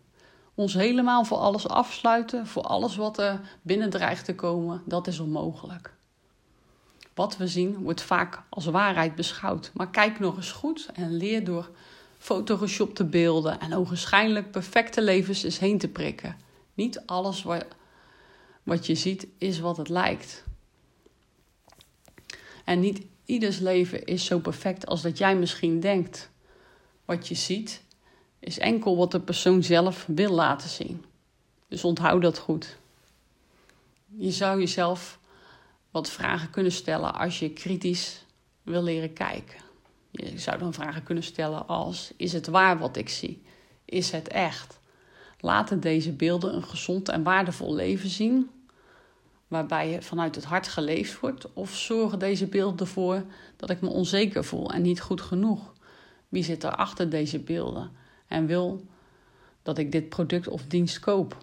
Ons 0.56 0.74
helemaal 0.74 1.24
voor 1.26 1.38
alles 1.38 1.68
afsluiten, 1.68 2.48
voor 2.48 2.62
alles 2.62 2.96
wat 2.96 3.18
er 3.18 3.40
binnen 3.62 3.90
dreigt 3.90 4.26
te 4.26 4.36
komen, 4.36 4.82
dat 4.86 5.08
is 5.08 5.20
onmogelijk. 5.20 5.94
Wat 7.14 7.38
we 7.38 7.48
zien 7.48 7.78
wordt 7.78 8.02
vaak 8.02 8.42
als 8.50 8.66
waarheid 8.66 9.16
beschouwd, 9.16 9.72
maar 9.74 9.90
kijk 9.90 10.20
nog 10.20 10.36
eens 10.36 10.52
goed 10.52 10.90
en 10.94 11.14
leer 11.14 11.44
door 11.44 11.70
photoshopte 12.18 13.04
beelden 13.04 13.60
en 13.60 13.76
ogenschijnlijk 13.76 14.52
perfecte 14.52 15.02
levens 15.02 15.44
is 15.44 15.58
heen 15.58 15.78
te 15.78 15.88
prikken. 15.88 16.38
Niet 16.74 17.02
alles 17.06 17.44
wat, 17.44 17.66
wat 18.64 18.86
je 18.86 18.96
ziet 18.96 19.28
is 19.38 19.60
wat 19.60 19.78
het 19.78 19.90
lijkt. 19.90 20.44
En 22.66 22.80
niet 22.80 23.06
ieders 23.26 23.60
leven 23.60 24.06
is 24.06 24.26
zo 24.26 24.40
perfect 24.40 24.86
als 24.86 25.02
dat 25.02 25.18
jij 25.18 25.36
misschien 25.36 25.80
denkt. 25.80 26.30
Wat 27.06 27.28
je 27.28 27.36
ziet 27.36 27.84
is 28.40 28.60
enkel 28.60 28.98
wat 28.98 29.12
de 29.12 29.20
persoon 29.20 29.64
zelf 29.64 30.06
wil 30.08 30.32
laten 30.32 30.70
zien. 30.70 31.06
Dus 31.68 31.84
onthoud 31.84 32.22
dat 32.22 32.38
goed. 32.38 32.78
Je 34.18 34.32
zou 34.32 34.60
jezelf 34.60 35.20
wat 35.92 36.10
vragen 36.10 36.50
kunnen 36.50 36.72
stellen 36.72 37.14
als 37.14 37.40
je 37.40 37.50
kritisch 37.50 38.26
wil 38.64 38.84
leren 38.84 39.14
kijken. 39.14 39.58
Je 40.12 40.40
zou 40.40 40.58
dan 40.58 40.74
vragen 40.74 41.04
kunnen 41.04 41.24
stellen 41.24 41.68
als: 41.68 42.12
Is 42.18 42.34
het 42.34 42.48
waar 42.48 42.78
wat 42.78 42.98
ik 42.98 43.10
zie? 43.10 43.42
Is 43.86 44.12
het 44.12 44.28
echt? 44.28 44.80
Laten 45.40 45.80
deze 45.80 46.12
beelden 46.12 46.56
een 46.56 46.64
gezond 46.64 47.10
en 47.10 47.24
waardevol 47.24 47.74
leven 47.74 48.10
zien, 48.10 48.50
waarbij 49.48 49.90
je 49.90 50.02
vanuit 50.02 50.36
het 50.36 50.44
hart 50.44 50.68
geleefd 50.68 51.20
wordt? 51.20 51.54
Of 51.54 51.76
zorgen 51.76 52.20
deze 52.20 52.48
beelden 52.48 52.80
ervoor 52.80 53.24
dat 53.56 53.70
ik 53.70 53.82
me 53.82 53.90
onzeker 53.90 54.44
voel 54.44 54.72
en 54.72 54.82
niet 54.82 55.02
goed 55.02 55.22
genoeg? 55.22 55.74
Wie 56.30 56.44
zit 56.44 56.64
er 56.64 56.76
achter 56.76 57.10
deze 57.10 57.40
beelden 57.40 57.92
en 58.28 58.46
wil 58.46 58.86
dat 59.64 59.78
ik 59.78 59.92
dit 59.92 60.10
product 60.10 60.48
of 60.48 60.66
dienst 60.68 61.00
koop? 61.00 61.38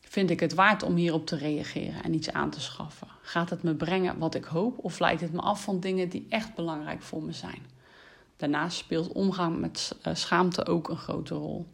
Vind 0.00 0.30
ik 0.30 0.40
het 0.40 0.54
waard 0.54 0.82
om 0.82 0.96
hierop 0.96 1.26
te 1.26 1.36
reageren 1.36 2.02
en 2.02 2.14
iets 2.14 2.32
aan 2.32 2.50
te 2.50 2.60
schaffen? 2.60 3.08
Gaat 3.22 3.50
het 3.50 3.62
me 3.62 3.74
brengen 3.74 4.18
wat 4.18 4.34
ik 4.34 4.44
hoop 4.44 4.84
of 4.84 4.98
leidt 4.98 5.20
het 5.20 5.32
me 5.32 5.40
af 5.40 5.62
van 5.62 5.80
dingen 5.80 6.08
die 6.08 6.26
echt 6.28 6.54
belangrijk 6.54 7.02
voor 7.02 7.22
me 7.22 7.32
zijn? 7.32 7.66
Daarnaast 8.36 8.78
speelt 8.78 9.12
omgang 9.12 9.58
met 9.58 9.96
eh, 10.02 10.14
schaamte 10.14 10.66
ook 10.66 10.88
een 10.88 10.96
grote 10.96 11.34
rol. 11.34 11.66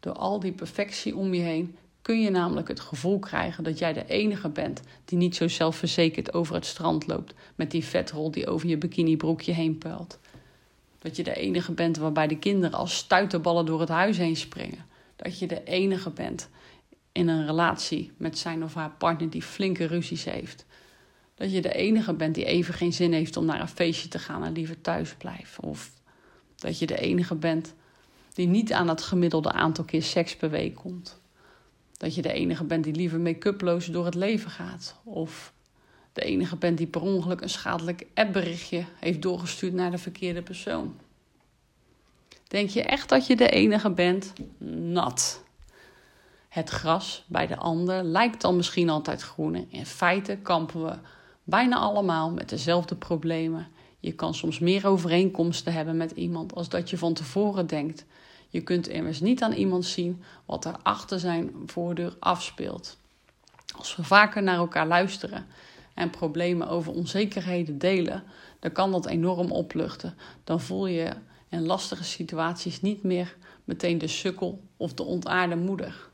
Door 0.00 0.12
al 0.12 0.40
die 0.40 0.52
perfectie 0.52 1.16
om 1.16 1.34
je 1.34 1.40
heen 1.40 1.76
kun 2.02 2.20
je 2.20 2.30
namelijk 2.30 2.68
het 2.68 2.80
gevoel 2.80 3.18
krijgen 3.18 3.64
dat 3.64 3.78
jij 3.78 3.92
de 3.92 4.06
enige 4.06 4.48
bent 4.48 4.80
die 5.04 5.18
niet 5.18 5.36
zo 5.36 5.48
zelfverzekerd 5.48 6.34
over 6.34 6.54
het 6.54 6.66
strand 6.66 7.06
loopt 7.06 7.34
met 7.54 7.70
die 7.70 7.84
vetrol 7.84 8.30
die 8.30 8.46
over 8.46 8.68
je 8.68 8.78
bikinibroekje 8.78 9.52
heen 9.52 9.78
puilt. 9.78 10.18
Dat 10.98 11.16
je 11.16 11.22
de 11.22 11.34
enige 11.34 11.72
bent 11.72 11.96
waarbij 11.96 12.26
de 12.26 12.38
kinderen 12.38 12.78
als 12.78 12.96
stuiterballen 12.96 13.66
door 13.66 13.80
het 13.80 13.88
huis 13.88 14.16
heen 14.16 14.36
springen. 14.36 14.86
Dat 15.16 15.38
je 15.38 15.46
de 15.46 15.64
enige 15.64 16.10
bent 16.10 16.48
in 17.12 17.28
een 17.28 17.46
relatie 17.46 18.12
met 18.16 18.38
zijn 18.38 18.64
of 18.64 18.74
haar 18.74 18.90
partner 18.98 19.30
die 19.30 19.42
flinke 19.42 19.86
ruzies 19.86 20.24
heeft 20.24 20.66
dat 21.42 21.52
je 21.52 21.60
de 21.60 21.72
enige 21.72 22.12
bent 22.12 22.34
die 22.34 22.44
even 22.44 22.74
geen 22.74 22.92
zin 22.92 23.12
heeft 23.12 23.36
om 23.36 23.44
naar 23.44 23.60
een 23.60 23.68
feestje 23.68 24.08
te 24.08 24.18
gaan 24.18 24.44
en 24.44 24.52
liever 24.52 24.80
thuis 24.80 25.14
blijft. 25.14 25.60
Of 25.60 25.90
dat 26.56 26.78
je 26.78 26.86
de 26.86 26.98
enige 26.98 27.34
bent 27.34 27.74
die 28.32 28.46
niet 28.46 28.72
aan 28.72 28.88
het 28.88 29.02
gemiddelde 29.02 29.52
aantal 29.52 29.84
keer 29.84 30.02
seks 30.02 30.36
per 30.36 30.50
week 30.50 30.74
komt. 30.74 31.20
Dat 32.02 32.14
je 32.14 32.22
de 32.22 32.32
enige 32.32 32.64
bent 32.64 32.84
die 32.84 32.94
liever 32.94 33.20
make-uploos 33.20 33.86
door 33.86 34.04
het 34.04 34.14
leven 34.14 34.50
gaat. 34.50 34.94
Of 35.04 35.52
de 36.12 36.20
enige 36.20 36.56
bent 36.56 36.78
die 36.78 36.86
per 36.86 37.00
ongeluk 37.00 37.40
een 37.40 37.48
schadelijk 37.48 38.06
appberichtje 38.14 38.84
heeft 39.00 39.22
doorgestuurd 39.22 39.72
naar 39.72 39.90
de 39.90 39.98
verkeerde 39.98 40.42
persoon. 40.42 40.96
Denk 42.48 42.68
je 42.68 42.82
echt 42.82 43.08
dat 43.08 43.26
je 43.26 43.36
de 43.36 43.48
enige 43.48 43.90
bent? 43.90 44.32
Nat. 44.58 45.42
Het 46.48 46.70
gras 46.70 47.24
bij 47.26 47.46
de 47.46 47.56
ander 47.56 48.02
lijkt 48.02 48.40
dan 48.40 48.56
misschien 48.56 48.88
altijd 48.88 49.22
groener. 49.22 49.64
In 49.68 49.86
feite 49.86 50.38
kampen 50.42 50.84
we 50.84 50.94
bijna 51.44 51.76
allemaal 51.76 52.30
met 52.30 52.48
dezelfde 52.48 52.94
problemen. 52.94 53.68
Je 54.00 54.12
kan 54.12 54.34
soms 54.34 54.58
meer 54.58 54.86
overeenkomsten 54.86 55.72
hebben 55.72 55.96
met 55.96 56.10
iemand 56.10 56.54
als 56.54 56.68
dat 56.68 56.90
je 56.90 56.98
van 56.98 57.14
tevoren 57.14 57.66
denkt. 57.66 58.04
Je 58.52 58.60
kunt 58.60 58.88
immers 58.88 59.20
niet 59.20 59.42
aan 59.42 59.52
iemand 59.52 59.84
zien 59.84 60.22
wat 60.44 60.64
er 60.64 60.76
achter 60.82 61.20
zijn 61.20 61.52
voordeur 61.66 62.16
afspeelt. 62.18 62.96
Als 63.76 63.96
we 63.96 64.04
vaker 64.04 64.42
naar 64.42 64.56
elkaar 64.56 64.86
luisteren 64.86 65.46
en 65.94 66.10
problemen 66.10 66.68
over 66.68 66.92
onzekerheden 66.92 67.78
delen, 67.78 68.24
dan 68.58 68.72
kan 68.72 68.90
dat 68.90 69.06
enorm 69.06 69.50
opluchten. 69.50 70.16
Dan 70.44 70.60
voel 70.60 70.86
je 70.86 71.12
in 71.48 71.66
lastige 71.66 72.04
situaties 72.04 72.80
niet 72.80 73.02
meer 73.02 73.36
meteen 73.64 73.98
de 73.98 74.06
sukkel 74.06 74.62
of 74.76 74.94
de 74.94 75.02
ontaarde 75.02 75.56
moeder. 75.56 76.08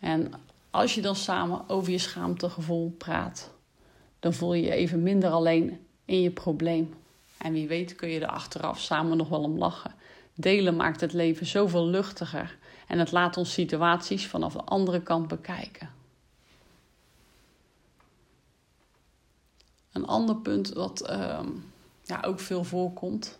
En 0.00 0.32
als 0.70 0.94
je 0.94 1.00
dan 1.00 1.16
samen 1.16 1.68
over 1.68 1.92
je 1.92 1.98
schaamtegevoel 1.98 2.94
praat, 2.98 3.50
dan 4.20 4.32
voel 4.32 4.54
je 4.54 4.62
je 4.62 4.72
even 4.72 5.02
minder 5.02 5.30
alleen 5.30 5.86
in 6.04 6.20
je 6.20 6.30
probleem. 6.30 6.94
En 7.42 7.52
wie 7.52 7.68
weet 7.68 7.94
kun 7.96 8.08
je 8.08 8.20
er 8.20 8.26
achteraf 8.26 8.80
samen 8.80 9.16
nog 9.16 9.28
wel 9.28 9.42
om 9.42 9.58
lachen. 9.58 9.94
Delen 10.34 10.76
maakt 10.76 11.00
het 11.00 11.12
leven 11.12 11.46
zoveel 11.46 11.86
luchtiger 11.86 12.56
en 12.86 12.98
het 12.98 13.12
laat 13.12 13.36
ons 13.36 13.52
situaties 13.52 14.26
vanaf 14.26 14.52
de 14.52 14.62
andere 14.64 15.02
kant 15.02 15.28
bekijken. 15.28 15.90
Een 19.92 20.06
ander 20.06 20.36
punt 20.36 20.72
wat 20.72 21.10
uh, 21.10 21.40
ja, 22.02 22.22
ook 22.24 22.40
veel 22.40 22.64
voorkomt, 22.64 23.38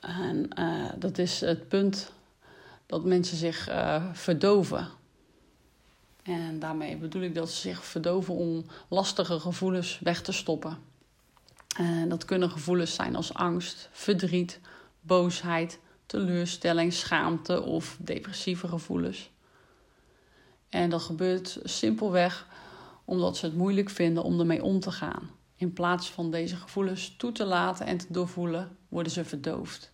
en, 0.00 0.48
uh, 0.58 0.90
dat 0.98 1.18
is 1.18 1.40
het 1.40 1.68
punt 1.68 2.12
dat 2.86 3.04
mensen 3.04 3.36
zich 3.36 3.68
uh, 3.68 4.04
verdoven. 4.12 4.88
En 6.22 6.58
daarmee 6.58 6.96
bedoel 6.96 7.22
ik 7.22 7.34
dat 7.34 7.50
ze 7.50 7.60
zich 7.60 7.84
verdoven 7.84 8.34
om 8.34 8.64
lastige 8.88 9.40
gevoelens 9.40 9.98
weg 10.02 10.22
te 10.22 10.32
stoppen. 10.32 10.78
Dat 12.08 12.24
kunnen 12.24 12.50
gevoelens 12.50 12.94
zijn 12.94 13.16
als 13.16 13.34
angst, 13.34 13.88
verdriet, 13.92 14.60
boosheid, 15.00 15.78
teleurstelling, 16.06 16.92
schaamte 16.92 17.62
of 17.62 17.96
depressieve 18.00 18.68
gevoelens. 18.68 19.30
En 20.68 20.90
dat 20.90 21.02
gebeurt 21.02 21.58
simpelweg 21.62 22.46
omdat 23.04 23.36
ze 23.36 23.46
het 23.46 23.56
moeilijk 23.56 23.90
vinden 23.90 24.22
om 24.22 24.40
ermee 24.40 24.62
om 24.62 24.80
te 24.80 24.90
gaan. 24.90 25.30
In 25.56 25.72
plaats 25.72 26.10
van 26.10 26.30
deze 26.30 26.56
gevoelens 26.56 27.14
toe 27.16 27.32
te 27.32 27.44
laten 27.44 27.86
en 27.86 27.96
te 27.96 28.06
doorvoelen, 28.08 28.76
worden 28.88 29.12
ze 29.12 29.24
verdoofd. 29.24 29.92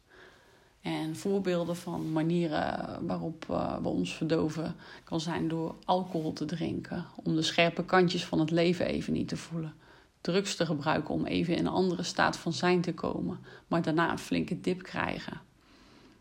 En 0.80 1.16
voorbeelden 1.16 1.76
van 1.76 2.12
manieren 2.12 2.99
waarop 3.06 3.46
uh, 3.50 3.76
we 3.82 3.88
ons 3.88 4.14
verdoven 4.14 4.76
kan 5.04 5.20
zijn 5.20 5.49
door 5.49 5.75
alcohol 5.84 6.32
te 6.32 6.44
drinken, 6.44 7.06
om 7.25 7.34
de 7.34 7.42
scherpe 7.42 7.84
kantjes 7.84 8.25
van 8.25 8.38
het 8.38 8.50
leven 8.50 8.87
even 8.87 9.12
niet 9.12 9.28
te 9.28 9.37
voelen. 9.37 9.75
Drugs 10.21 10.57
te 10.57 10.67
gebruiken 10.67 11.15
om 11.15 11.27
even 11.27 11.57
in 11.57 11.67
een 11.67 11.73
andere 11.73 12.03
staat 12.03 12.37
van 12.37 12.53
zijn 12.53 12.81
te 12.81 12.95
komen, 12.95 13.41
maar 13.67 13.83
daarna 13.83 14.11
een 14.11 14.19
flinke 14.19 14.61
dip 14.61 14.83
krijgen. 14.83 15.41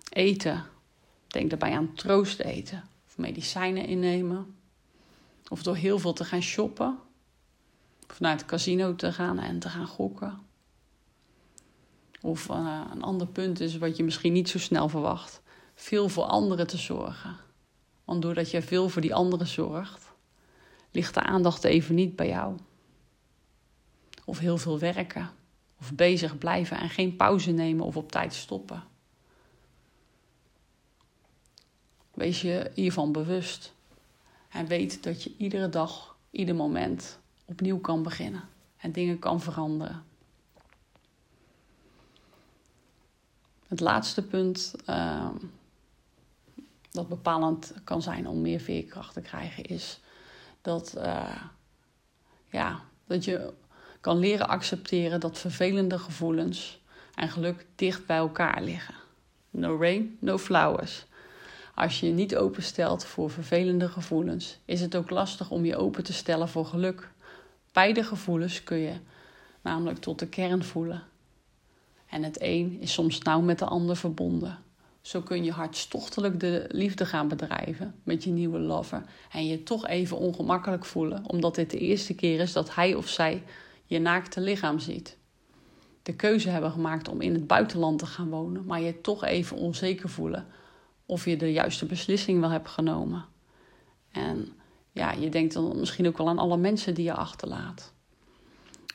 Eten. 0.09 0.65
Denk 1.27 1.49
daarbij 1.49 1.75
aan 1.75 1.93
troost 1.93 2.39
eten 2.39 2.83
of 3.07 3.17
medicijnen 3.17 3.85
innemen. 3.85 4.55
Of 5.47 5.63
door 5.63 5.75
heel 5.75 5.99
veel 5.99 6.13
te 6.13 6.23
gaan 6.23 6.41
shoppen. 6.41 6.99
Of 8.09 8.19
naar 8.19 8.31
het 8.31 8.45
casino 8.45 8.95
te 8.95 9.13
gaan 9.13 9.39
en 9.39 9.59
te 9.59 9.69
gaan 9.69 9.87
gokken. 9.87 10.39
Of 12.21 12.49
uh, 12.49 12.81
een 12.91 13.01
ander 13.01 13.27
punt 13.27 13.59
is 13.59 13.77
wat 13.77 13.97
je 13.97 14.03
misschien 14.03 14.33
niet 14.33 14.49
zo 14.49 14.59
snel 14.59 14.89
verwacht. 14.89 15.41
Veel 15.75 16.09
voor 16.09 16.23
anderen 16.23 16.67
te 16.67 16.77
zorgen. 16.77 17.37
Want 18.05 18.21
doordat 18.21 18.51
je 18.51 18.61
veel 18.61 18.89
voor 18.89 19.01
die 19.01 19.15
anderen 19.15 19.47
zorgt, 19.47 20.11
ligt 20.91 21.13
de 21.13 21.21
aandacht 21.21 21.63
even 21.63 21.95
niet 21.95 22.15
bij 22.15 22.27
jou. 22.27 22.57
Of 24.29 24.39
heel 24.39 24.57
veel 24.57 24.79
werken. 24.79 25.29
Of 25.79 25.93
bezig 25.93 26.37
blijven 26.37 26.77
en 26.77 26.89
geen 26.89 27.15
pauze 27.15 27.51
nemen 27.51 27.85
of 27.85 27.97
op 27.97 28.11
tijd 28.11 28.33
stoppen. 28.33 28.83
Wees 32.13 32.41
je 32.41 32.71
hiervan 32.73 33.11
bewust. 33.11 33.73
En 34.49 34.67
weet 34.67 35.03
dat 35.03 35.23
je 35.23 35.33
iedere 35.37 35.69
dag, 35.69 36.15
ieder 36.31 36.55
moment 36.55 37.19
opnieuw 37.45 37.79
kan 37.79 38.03
beginnen. 38.03 38.43
En 38.77 38.91
dingen 38.91 39.19
kan 39.19 39.41
veranderen. 39.41 40.03
Het 43.67 43.79
laatste 43.79 44.23
punt 44.23 44.73
uh, 44.89 45.29
dat 46.91 47.07
bepalend 47.07 47.73
kan 47.83 48.01
zijn 48.01 48.27
om 48.27 48.41
meer 48.41 48.59
veerkracht 48.59 49.13
te 49.13 49.21
krijgen, 49.21 49.63
is 49.63 49.99
dat, 50.61 50.93
uh, 50.97 51.43
ja, 52.49 52.81
dat 53.05 53.23
je 53.23 53.53
kan 54.01 54.19
leren 54.19 54.47
accepteren 54.47 55.19
dat 55.19 55.37
vervelende 55.37 55.99
gevoelens 55.99 56.79
en 57.15 57.29
geluk 57.29 57.65
dicht 57.75 58.05
bij 58.05 58.17
elkaar 58.17 58.63
liggen. 58.63 58.95
No 59.49 59.77
rain, 59.79 60.17
no 60.19 60.37
flowers. 60.37 61.05
Als 61.75 61.99
je 61.99 62.05
je 62.05 62.13
niet 62.13 62.35
openstelt 62.35 63.05
voor 63.05 63.29
vervelende 63.29 63.89
gevoelens, 63.89 64.57
is 64.65 64.81
het 64.81 64.95
ook 64.95 65.09
lastig 65.09 65.49
om 65.49 65.65
je 65.65 65.77
open 65.77 66.03
te 66.03 66.13
stellen 66.13 66.49
voor 66.49 66.65
geluk. 66.65 67.09
Beide 67.71 68.03
gevoelens 68.03 68.63
kun 68.63 68.77
je 68.77 68.93
namelijk 69.61 69.99
tot 69.99 70.19
de 70.19 70.27
kern 70.27 70.63
voelen. 70.63 71.03
En 72.09 72.23
het 72.23 72.37
een 72.41 72.77
is 72.79 72.93
soms 72.93 73.19
nauw 73.19 73.41
met 73.41 73.59
de 73.59 73.65
ander 73.65 73.95
verbonden. 73.95 74.59
Zo 75.01 75.21
kun 75.21 75.43
je 75.43 75.51
hartstochtelijk 75.51 76.39
de 76.39 76.65
liefde 76.69 77.05
gaan 77.05 77.27
bedrijven 77.27 77.95
met 78.03 78.23
je 78.23 78.29
nieuwe 78.29 78.59
lover 78.59 79.03
en 79.31 79.47
je 79.47 79.63
toch 79.63 79.87
even 79.87 80.17
ongemakkelijk 80.17 80.85
voelen, 80.85 81.23
omdat 81.27 81.55
dit 81.55 81.69
de 81.69 81.79
eerste 81.79 82.13
keer 82.13 82.39
is 82.39 82.53
dat 82.53 82.75
hij 82.75 82.95
of 82.95 83.07
zij 83.07 83.43
je 83.89 83.99
naakte 83.99 84.41
lichaam 84.41 84.79
ziet. 84.79 85.17
De 86.03 86.13
keuze 86.15 86.49
hebben 86.49 86.71
gemaakt 86.71 87.07
om 87.07 87.21
in 87.21 87.33
het 87.33 87.47
buitenland 87.47 87.99
te 87.99 88.05
gaan 88.05 88.29
wonen, 88.29 88.65
maar 88.65 88.81
je 88.81 89.01
toch 89.01 89.23
even 89.23 89.57
onzeker 89.57 90.09
voelen 90.09 90.47
of 91.05 91.25
je 91.25 91.37
de 91.37 91.51
juiste 91.51 91.85
beslissing 91.85 92.39
wel 92.39 92.49
hebt 92.49 92.69
genomen. 92.69 93.25
En 94.11 94.47
ja, 94.91 95.11
je 95.11 95.29
denkt 95.29 95.53
dan 95.53 95.79
misschien 95.79 96.07
ook 96.07 96.17
wel 96.17 96.27
aan 96.27 96.39
alle 96.39 96.57
mensen 96.57 96.93
die 96.93 97.03
je 97.03 97.13
achterlaat. 97.13 97.93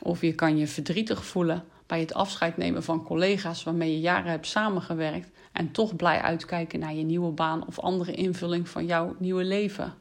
Of 0.02 0.20
je 0.20 0.35
kan 0.35 0.57
je 0.57 0.66
verdrietig 0.66 1.24
voelen 1.24 1.64
bij 1.87 2.00
het 2.00 2.14
afscheid 2.14 2.57
nemen 2.57 2.83
van 2.83 3.04
collega's 3.04 3.62
waarmee 3.62 3.92
je 3.92 4.00
jaren 4.00 4.30
hebt 4.30 4.46
samengewerkt 4.46 5.30
en 5.52 5.70
toch 5.70 5.96
blij 5.96 6.20
uitkijken 6.20 6.78
naar 6.78 6.94
je 6.94 7.04
nieuwe 7.04 7.33
baan 7.33 7.66
of 7.66 7.78
andere 7.78 8.12
invulling 8.12 8.68
van 8.68 8.87
jouw 8.87 9.16
nieuwe 9.18 9.44
leven. 9.44 9.94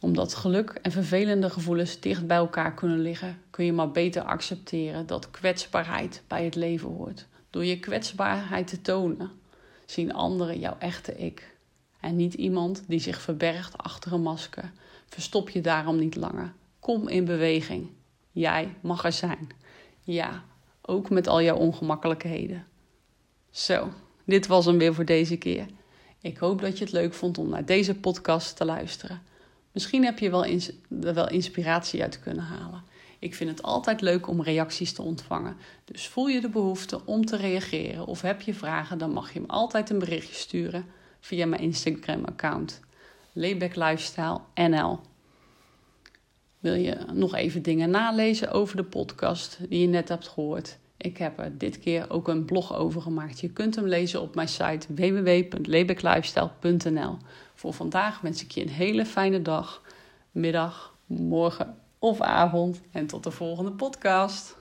Omdat 0.00 0.34
geluk 0.34 0.70
en 0.70 0.90
vervelende 0.90 1.50
gevoelens 1.50 2.00
dicht 2.00 2.26
bij 2.26 2.36
elkaar 2.36 2.74
kunnen 2.74 3.00
liggen, 3.00 3.40
kun 3.50 3.64
je 3.64 3.72
maar 3.72 3.90
beter 3.90 4.22
accepteren 4.22 5.06
dat 5.06 5.30
kwetsbaarheid 5.30 6.22
bij 6.26 6.44
het 6.44 6.54
leven 6.54 6.88
hoort. 6.88 7.26
Door 7.50 7.64
je 7.64 7.78
kwetsbaarheid 7.78 8.66
te 8.66 8.80
tonen, 8.80 9.30
zien 9.86 10.14
anderen 10.14 10.58
jouw 10.58 10.76
echte 10.78 11.16
ik. 11.16 11.56
En 12.00 12.16
niet 12.16 12.34
iemand 12.34 12.84
die 12.86 13.00
zich 13.00 13.20
verbergt 13.20 13.78
achter 13.78 14.12
een 14.12 14.22
masker. 14.22 14.72
Verstop 15.06 15.50
je 15.50 15.60
daarom 15.60 15.98
niet 15.98 16.16
langer. 16.16 16.52
Kom 16.80 17.08
in 17.08 17.24
beweging. 17.24 17.88
Jij 18.30 18.74
mag 18.80 19.04
er 19.04 19.12
zijn. 19.12 19.48
Ja, 20.00 20.44
ook 20.82 21.10
met 21.10 21.26
al 21.26 21.42
jouw 21.42 21.56
ongemakkelijkheden. 21.56 22.66
Zo, 23.50 23.92
dit 24.24 24.46
was 24.46 24.64
hem 24.64 24.78
weer 24.78 24.94
voor 24.94 25.04
deze 25.04 25.36
keer. 25.36 25.66
Ik 26.20 26.38
hoop 26.38 26.60
dat 26.60 26.78
je 26.78 26.84
het 26.84 26.92
leuk 26.92 27.14
vond 27.14 27.38
om 27.38 27.48
naar 27.48 27.64
deze 27.64 27.94
podcast 27.94 28.56
te 28.56 28.64
luisteren. 28.64 29.22
Misschien 29.72 30.04
heb 30.04 30.18
je 30.18 30.30
wel 30.30 30.44
er 31.02 31.14
wel 31.14 31.28
inspiratie 31.28 32.02
uit 32.02 32.20
kunnen 32.20 32.44
halen. 32.44 32.82
Ik 33.18 33.34
vind 33.34 33.50
het 33.50 33.62
altijd 33.62 34.00
leuk 34.00 34.28
om 34.28 34.42
reacties 34.42 34.92
te 34.92 35.02
ontvangen. 35.02 35.56
Dus 35.84 36.08
voel 36.08 36.26
je 36.26 36.40
de 36.40 36.48
behoefte 36.48 37.04
om 37.04 37.24
te 37.24 37.36
reageren 37.36 38.06
of 38.06 38.22
heb 38.22 38.40
je 38.40 38.54
vragen, 38.54 38.98
dan 38.98 39.10
mag 39.10 39.32
je 39.32 39.40
me 39.40 39.46
altijd 39.46 39.90
een 39.90 39.98
berichtje 39.98 40.34
sturen 40.34 40.86
via 41.20 41.46
mijn 41.46 41.62
Instagram-account. 41.62 42.80
Layback 43.32 43.74
Lifestyle 43.74 44.40
NL. 44.54 45.00
Wil 46.58 46.74
je 46.74 46.96
nog 47.12 47.34
even 47.34 47.62
dingen 47.62 47.90
nalezen 47.90 48.50
over 48.50 48.76
de 48.76 48.84
podcast 48.84 49.58
die 49.68 49.80
je 49.80 49.86
net 49.86 50.08
hebt 50.08 50.28
gehoord? 50.28 50.78
Ik 50.98 51.16
heb 51.16 51.38
er 51.38 51.58
dit 51.58 51.78
keer 51.78 52.10
ook 52.10 52.28
een 52.28 52.44
blog 52.44 52.74
over 52.74 53.02
gemaakt. 53.02 53.40
Je 53.40 53.48
kunt 53.48 53.74
hem 53.74 53.86
lezen 53.86 54.20
op 54.20 54.34
mijn 54.34 54.48
site 54.48 54.94
www.lebeklifestyle.nl. 54.94 57.16
Voor 57.54 57.72
vandaag 57.72 58.20
wens 58.20 58.42
ik 58.42 58.50
je 58.50 58.62
een 58.62 58.68
hele 58.68 59.06
fijne 59.06 59.42
dag, 59.42 59.82
middag, 60.30 60.94
morgen 61.06 61.76
of 61.98 62.20
avond. 62.20 62.80
En 62.92 63.06
tot 63.06 63.24
de 63.24 63.30
volgende 63.30 63.72
podcast. 63.72 64.57